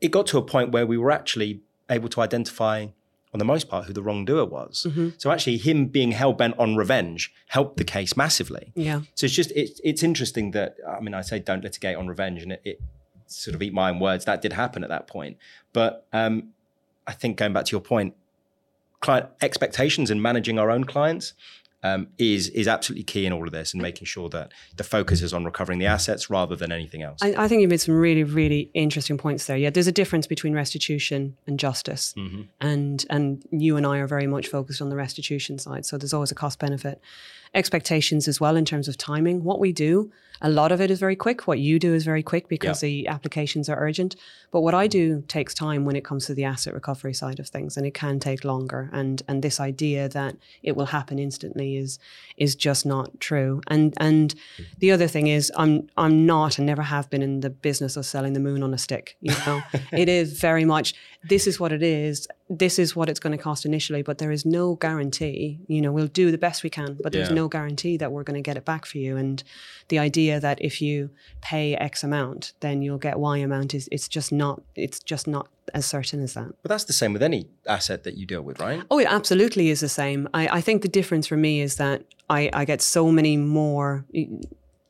[0.00, 1.60] it got to a point where we were actually
[1.90, 2.86] able to identify,
[3.34, 4.86] on the most part, who the wrongdoer was.
[5.18, 8.72] So actually, him being hell bent on revenge helped the case massively.
[8.74, 9.02] Yeah.
[9.14, 12.42] So it's just it's it's interesting that I mean I say don't litigate on revenge,
[12.42, 12.80] and it, it
[13.26, 14.24] sort of eat my own words.
[14.24, 15.36] That did happen at that point,
[15.74, 16.54] but um,
[17.06, 18.14] I think going back to your point,
[19.00, 21.34] client expectations and managing our own clients
[21.82, 25.22] um, is is absolutely key in all of this, and making sure that the focus
[25.22, 27.20] is on recovering the assets rather than anything else.
[27.22, 29.56] I, I think you made some really, really interesting points there.
[29.56, 32.14] Yeah, there's a difference between restitution and justice,
[32.60, 35.86] and and you and I are very much focused on the restitution side.
[35.86, 37.00] So there's always a cost benefit,
[37.54, 39.42] expectations as well in terms of timing.
[39.42, 41.46] What we do, a lot of it is very quick.
[41.46, 44.16] What you do is very quick because the applications are urgent.
[44.50, 47.48] But what I do takes time when it comes to the asset recovery side of
[47.48, 48.88] things, and it can take longer.
[48.92, 51.98] And and this idea that it will happen instantly is
[52.36, 53.60] is just not true.
[53.66, 54.34] And and
[54.78, 58.06] the other thing is, I'm I'm not and never have been in the business of
[58.06, 59.16] selling the moon on a stick.
[59.20, 60.94] You know, it is very much
[61.28, 62.26] this is what it is.
[62.48, 65.60] This is what it's going to cost initially, but there is no guarantee.
[65.68, 67.34] You know, we'll do the best we can, but there's Yeah.
[67.34, 69.16] no guarantee that we're going to get it back for you.
[69.18, 69.42] And
[69.88, 71.10] the idea that if you
[71.42, 75.48] pay X amount, then you'll get Y amount is it's just not it's just not
[75.74, 76.48] as certain as that.
[76.62, 78.82] but that's the same with any asset that you deal with, right?
[78.90, 80.28] Oh, it absolutely is the same.
[80.34, 84.04] I, I think the difference for me is that I, I get so many more.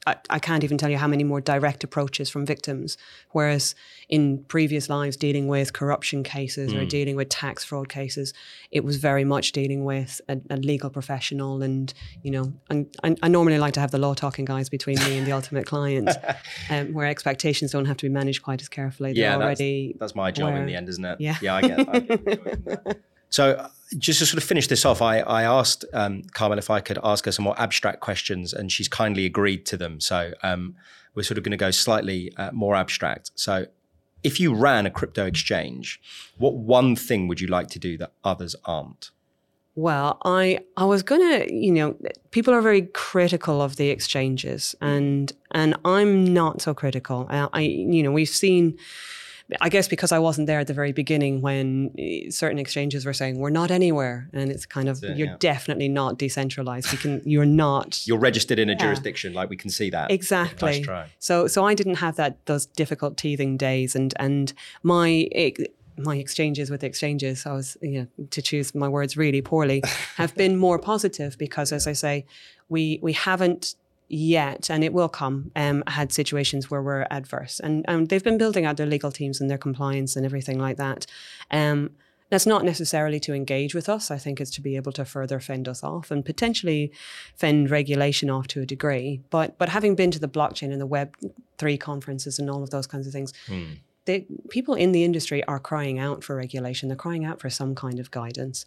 [0.06, 2.96] I, I can't even tell you how many more direct approaches from victims.
[3.32, 3.74] Whereas
[4.08, 8.32] in previous lives, dealing with corruption cases or dealing with tax fraud cases,
[8.70, 11.62] it was very much dealing with a, a legal professional.
[11.62, 11.92] And,
[12.22, 15.18] you know, and, I, I normally like to have the law talking guys between me
[15.18, 16.08] and the ultimate client,
[16.70, 19.12] um, where expectations don't have to be managed quite as carefully.
[19.12, 19.96] They're Yeah, that's- already.
[20.00, 21.20] That's my job in the end, isn't it?
[21.20, 21.36] Yeah.
[21.42, 23.00] Yeah, I get, I get
[23.30, 23.68] So, uh,
[23.98, 26.98] just to sort of finish this off, I, I asked um, Carmel if I could
[27.02, 30.00] ask her some more abstract questions, and she's kindly agreed to them.
[30.00, 30.76] So, um,
[31.14, 33.32] we're sort of going to go slightly uh, more abstract.
[33.34, 33.66] So,
[34.22, 36.00] if you ran a crypto exchange,
[36.38, 39.10] what one thing would you like to do that others aren't?
[39.76, 41.96] Well, I I was gonna, you know,
[42.32, 47.26] people are very critical of the exchanges, and and I'm not so critical.
[47.30, 48.78] I, I you know, we've seen.
[49.60, 53.12] I guess because I wasn't there at the very beginning when eh, certain exchanges were
[53.12, 55.36] saying we're not anywhere, and it's kind of it, you're yeah.
[55.38, 56.92] definitely not decentralized.
[56.92, 60.10] You can you're not You're registered in a jurisdiction, like we can see that.
[60.10, 60.72] exactly.
[60.72, 61.10] Nice try.
[61.18, 65.28] So so I didn't have that those difficult teething days, and and my.
[65.32, 65.64] ex-
[65.96, 69.82] my exchanges with exchanges, I was, you know, to choose my words really poorly,
[70.16, 72.24] have been more positive because, as I say,
[72.70, 73.74] we we haven't
[74.10, 78.38] yet, and it will come, um, had situations where we're adverse, and um, they've been
[78.38, 81.06] building out their legal teams and their compliance and everything like that.
[81.50, 81.90] Um,
[82.30, 84.10] that's not necessarily to engage with us.
[84.10, 86.92] I think it's to be able to further fend us off and potentially
[87.34, 89.20] fend regulation off to a degree.
[89.30, 91.14] But but having been to the blockchain and the Web
[91.58, 93.32] three conferences and all of those kinds of things,
[94.04, 96.88] they, people in the industry are crying out for regulation.
[96.88, 98.64] They're crying out for some kind of guidance.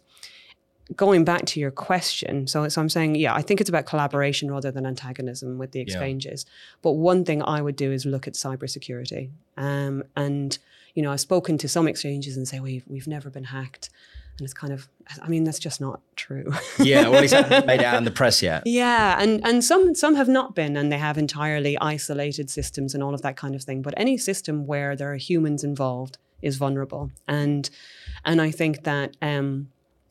[0.94, 4.50] Going back to your question, so, so I'm saying, yeah, I think it's about collaboration
[4.50, 6.44] rather than antagonism with the exchanges.
[6.82, 9.30] But one thing I would do is look at cybersecurity.
[9.56, 10.58] Um, and,
[10.94, 13.88] you know, I've spoken to some exchanges and say, we've, we've never been hacked.
[14.38, 14.88] And it's kind of,
[15.22, 16.52] I mean, that's just not true.
[16.78, 18.64] Yeah, well, at least I haven't made it out in the press yet.
[18.66, 23.02] Yeah, and and some some have not been, and they have entirely isolated systems and
[23.02, 23.80] all of that kind of thing.
[23.80, 27.70] But any system where there are humans involved is vulnerable, and
[28.24, 29.68] and I think that um,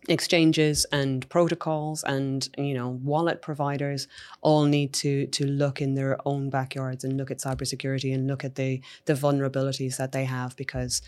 [0.10, 4.08] exchanges and protocols and you know wallet providers
[4.42, 8.44] all need to to look in their own backyards and look at cybersecurity and look
[8.44, 11.02] at the the vulnerabilities that they have because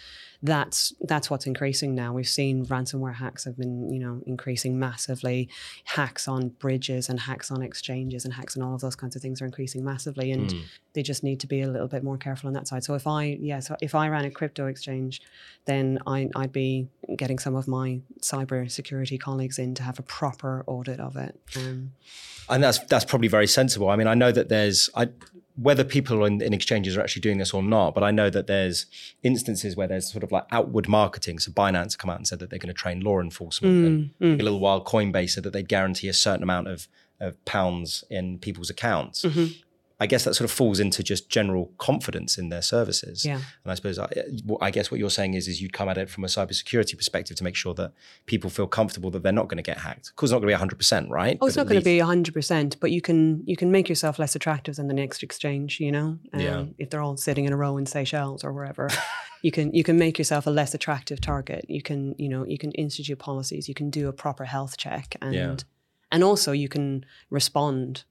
[0.46, 2.14] that's that's what's increasing now.
[2.14, 5.50] We've seen ransomware hacks have been you know increasing massively.
[5.84, 9.22] Hacks on bridges and hacks on exchanges and hacks and all of those kinds of
[9.22, 10.64] things are increasing massively, and mm.
[10.94, 12.84] they just need to be a little bit more careful on that side.
[12.84, 15.22] So if I yeah, so if I ran a crypto exchange,
[15.66, 20.04] then I, I'd be getting some of my cyber security colleagues in to have a
[20.04, 21.40] proper audit of it.
[21.58, 21.94] Um,
[22.50, 23.90] and that's that's probably very sensible.
[23.90, 25.10] I mean, I know that there's I
[25.58, 28.48] whether people in, in, exchanges are actually doing this or not, but I know that
[28.48, 28.86] there's
[29.24, 31.40] instances where there's sort of like outward marketing.
[31.40, 33.74] So Binance come out and said that they're going to train law enforcement.
[33.74, 33.88] Mm,
[34.20, 34.42] and mm.
[34.42, 36.88] a little while Coinbase said that they'd guarantee a certain amount of,
[37.20, 39.24] of pounds in people's accounts.
[39.24, 39.54] Mm-hmm.
[40.00, 43.24] I guess that sort of falls into just general confidence in their services.
[43.24, 43.36] Yeah.
[43.36, 44.10] And I suppose I,
[44.60, 47.38] I, guess what you're saying is is you'd come at it from a cybersecurity perspective
[47.38, 47.94] to make sure that
[48.26, 50.10] people feel comfortable that they're not going to get hacked.
[50.10, 51.38] Of course, it's not going to be 100, percent right?
[51.40, 53.88] Oh, it's but not going to be 100, percent but you can you can make
[53.88, 55.80] yourself less attractive than the next exchange.
[55.80, 56.66] You know, um, yeah.
[56.78, 58.90] If they're all sitting in a row in Seychelles or wherever.
[59.42, 61.66] you can you can make yourself a less attractive target.
[61.70, 63.70] You can you know you can institute policies.
[63.70, 65.56] You can do a proper health check, and yeah.
[66.12, 68.04] and also you can respond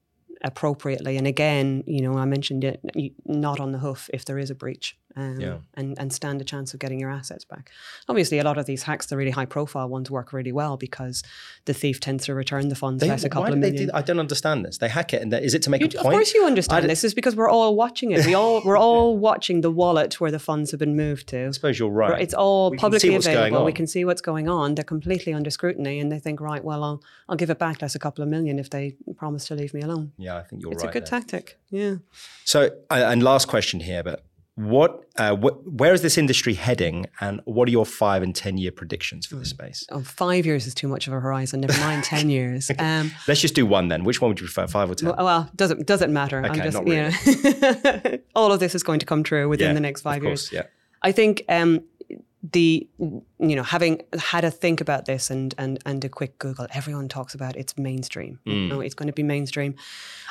[0.45, 1.17] appropriately.
[1.17, 2.79] And again, you know, I mentioned it,
[3.25, 5.57] not on the hoof if there is a breach um, yeah.
[5.75, 7.71] and, and stand a chance of getting your assets back.
[8.09, 11.23] Obviously, a lot of these hacks, the really high profile ones, work really well because
[11.65, 13.87] the thief tends to return the funds they, less a couple of million.
[13.87, 14.77] Do, I don't understand this.
[14.77, 16.05] They hack it, and is it to make you, a point?
[16.05, 17.03] Of course, you understand this.
[17.03, 18.25] Is because we're all watching it.
[18.25, 21.47] We all we're all watching the wallet where the funds have been moved to.
[21.47, 22.21] I suppose you're right.
[22.21, 23.63] It's all we publicly available.
[23.63, 24.75] We can see what's going on.
[24.75, 27.95] They're completely under scrutiny, and they think, right, well, I'll I'll give it back less
[27.95, 30.11] a couple of million if they promise to leave me alone.
[30.17, 30.89] Yeah, I think you're it's right.
[30.89, 31.19] It's a good there.
[31.21, 31.59] tactic.
[31.69, 31.95] Yeah.
[32.43, 34.23] So, and last question here, but
[34.55, 38.57] what, uh, wh- where is this industry heading, and what are your five and ten
[38.57, 39.57] year predictions for this hmm.
[39.57, 39.85] space?
[39.91, 41.59] Oh, five years is too much of a horizon.
[41.61, 42.71] Never mind ten years.
[42.79, 44.05] Um, Let's just do one then.
[44.05, 45.09] Which one would you prefer, five or ten?
[45.09, 46.39] Well, well doesn't doesn't matter.
[46.39, 48.21] Okay, I'm just, not really.
[48.35, 50.63] all of this is going to come true within yeah, the next five course, years.
[50.63, 50.69] Yeah.
[51.01, 51.83] I think um,
[52.51, 52.87] the
[53.39, 57.07] you know having had a think about this and and and a quick google everyone
[57.07, 58.53] talks about it's mainstream mm.
[58.53, 59.75] you know, it's going to be mainstream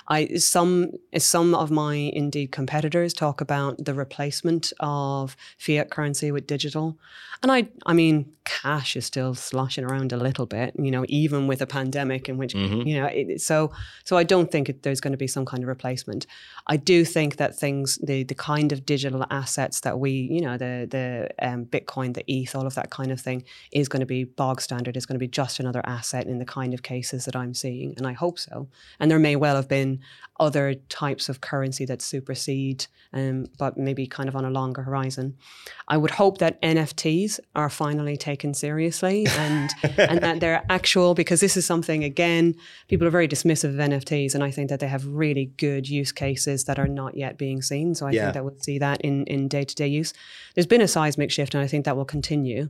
[0.08, 6.46] i some some of my indeed competitors talk about the replacement of fiat currency with
[6.46, 6.96] digital
[7.42, 11.46] and i i mean cash is still sloshing around a little bit you know even
[11.46, 12.86] with a pandemic in which mm-hmm.
[12.86, 13.70] you know it, so
[14.04, 16.26] so i don't think it, there's going to be some kind of replacement
[16.66, 20.56] i do think that things the the kind of digital assets that we you know
[20.56, 24.00] the the um, bitcoin the eth all of that that kind of thing is going
[24.00, 26.82] to be bog standard, is going to be just another asset in the kind of
[26.82, 27.94] cases that I'm seeing.
[27.96, 28.68] And I hope so.
[29.00, 30.00] And there may well have been
[30.40, 35.36] other types of currency that supersede, um, but maybe kind of on a longer horizon.
[35.88, 41.40] I would hope that NFTs are finally taken seriously and, and that they're actual, because
[41.40, 42.54] this is something, again,
[42.88, 44.34] people are very dismissive of NFTs.
[44.34, 47.62] And I think that they have really good use cases that are not yet being
[47.62, 47.94] seen.
[47.94, 48.22] So I yeah.
[48.22, 50.12] think that we'll see that in, in day-to-day use.
[50.54, 52.68] There's been a seismic shift and I think that will continue.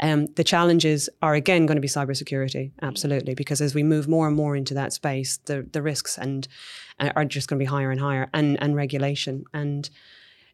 [0.00, 4.26] Um, the challenges are again going to be cybersecurity, absolutely, because as we move more
[4.26, 6.48] and more into that space, the the risks and
[6.98, 9.44] uh, are just going to be higher and higher, and and regulation.
[9.52, 9.88] And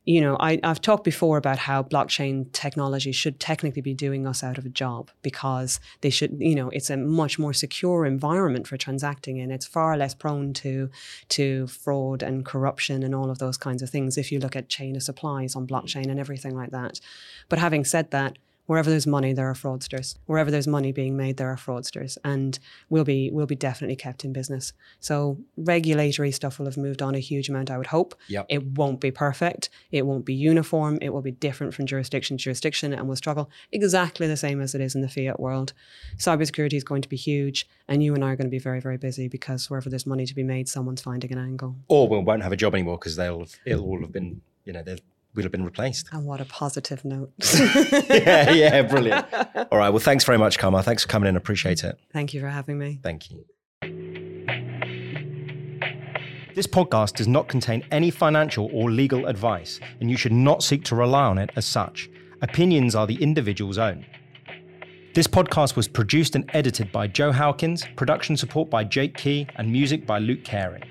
[0.08, 4.42] you know, I, I've talked before about how blockchain technology should technically be doing us
[4.42, 8.66] out of a job because they should, you know, it's a much more secure environment
[8.66, 9.50] for transacting in.
[9.50, 10.88] It's far less prone to
[11.28, 14.70] to fraud and corruption and all of those kinds of things if you look at
[14.70, 17.00] chain of supplies on blockchain and everything like that.
[17.50, 20.16] But having said that, wherever there's money, there are fraudsters.
[20.26, 22.58] Wherever there's money being made, there are fraudsters, and
[22.90, 24.72] we'll be we'll be definitely kept in business.
[25.00, 27.70] So regulatory stuff will have moved on a huge amount.
[27.70, 28.14] I would hope.
[28.28, 28.46] Yep.
[28.50, 29.70] It won't be perfect.
[29.90, 30.98] It won't be uniform.
[31.00, 34.74] It will be different from jurisdiction to jurisdiction, and we'll struggle exactly the same as
[34.74, 35.72] it is in the fiat world.
[36.18, 38.80] Cybersecurity is going to be huge, and you and I are going to be very
[38.80, 41.76] very busy because wherever there's money to be made, someone's finding an angle.
[41.88, 44.74] Or we won't have a job anymore because they'll have, it'll all have been you
[44.74, 44.98] know they'll
[45.34, 46.08] we'd have been replaced.
[46.12, 47.32] And what a positive note.
[48.10, 49.26] yeah, yeah, brilliant.
[49.70, 49.90] All right.
[49.90, 50.82] Well, thanks very much, Carmel.
[50.82, 51.36] Thanks for coming in.
[51.36, 51.98] Appreciate it.
[52.12, 53.00] Thank you for having me.
[53.02, 53.44] Thank you.
[56.54, 60.82] This podcast does not contain any financial or legal advice, and you should not seek
[60.84, 62.10] to rely on it as such.
[62.42, 64.04] Opinions are the individual's own.
[65.14, 69.70] This podcast was produced and edited by Joe Howkins, production support by Jake Key, and
[69.70, 70.82] music by Luke Carey.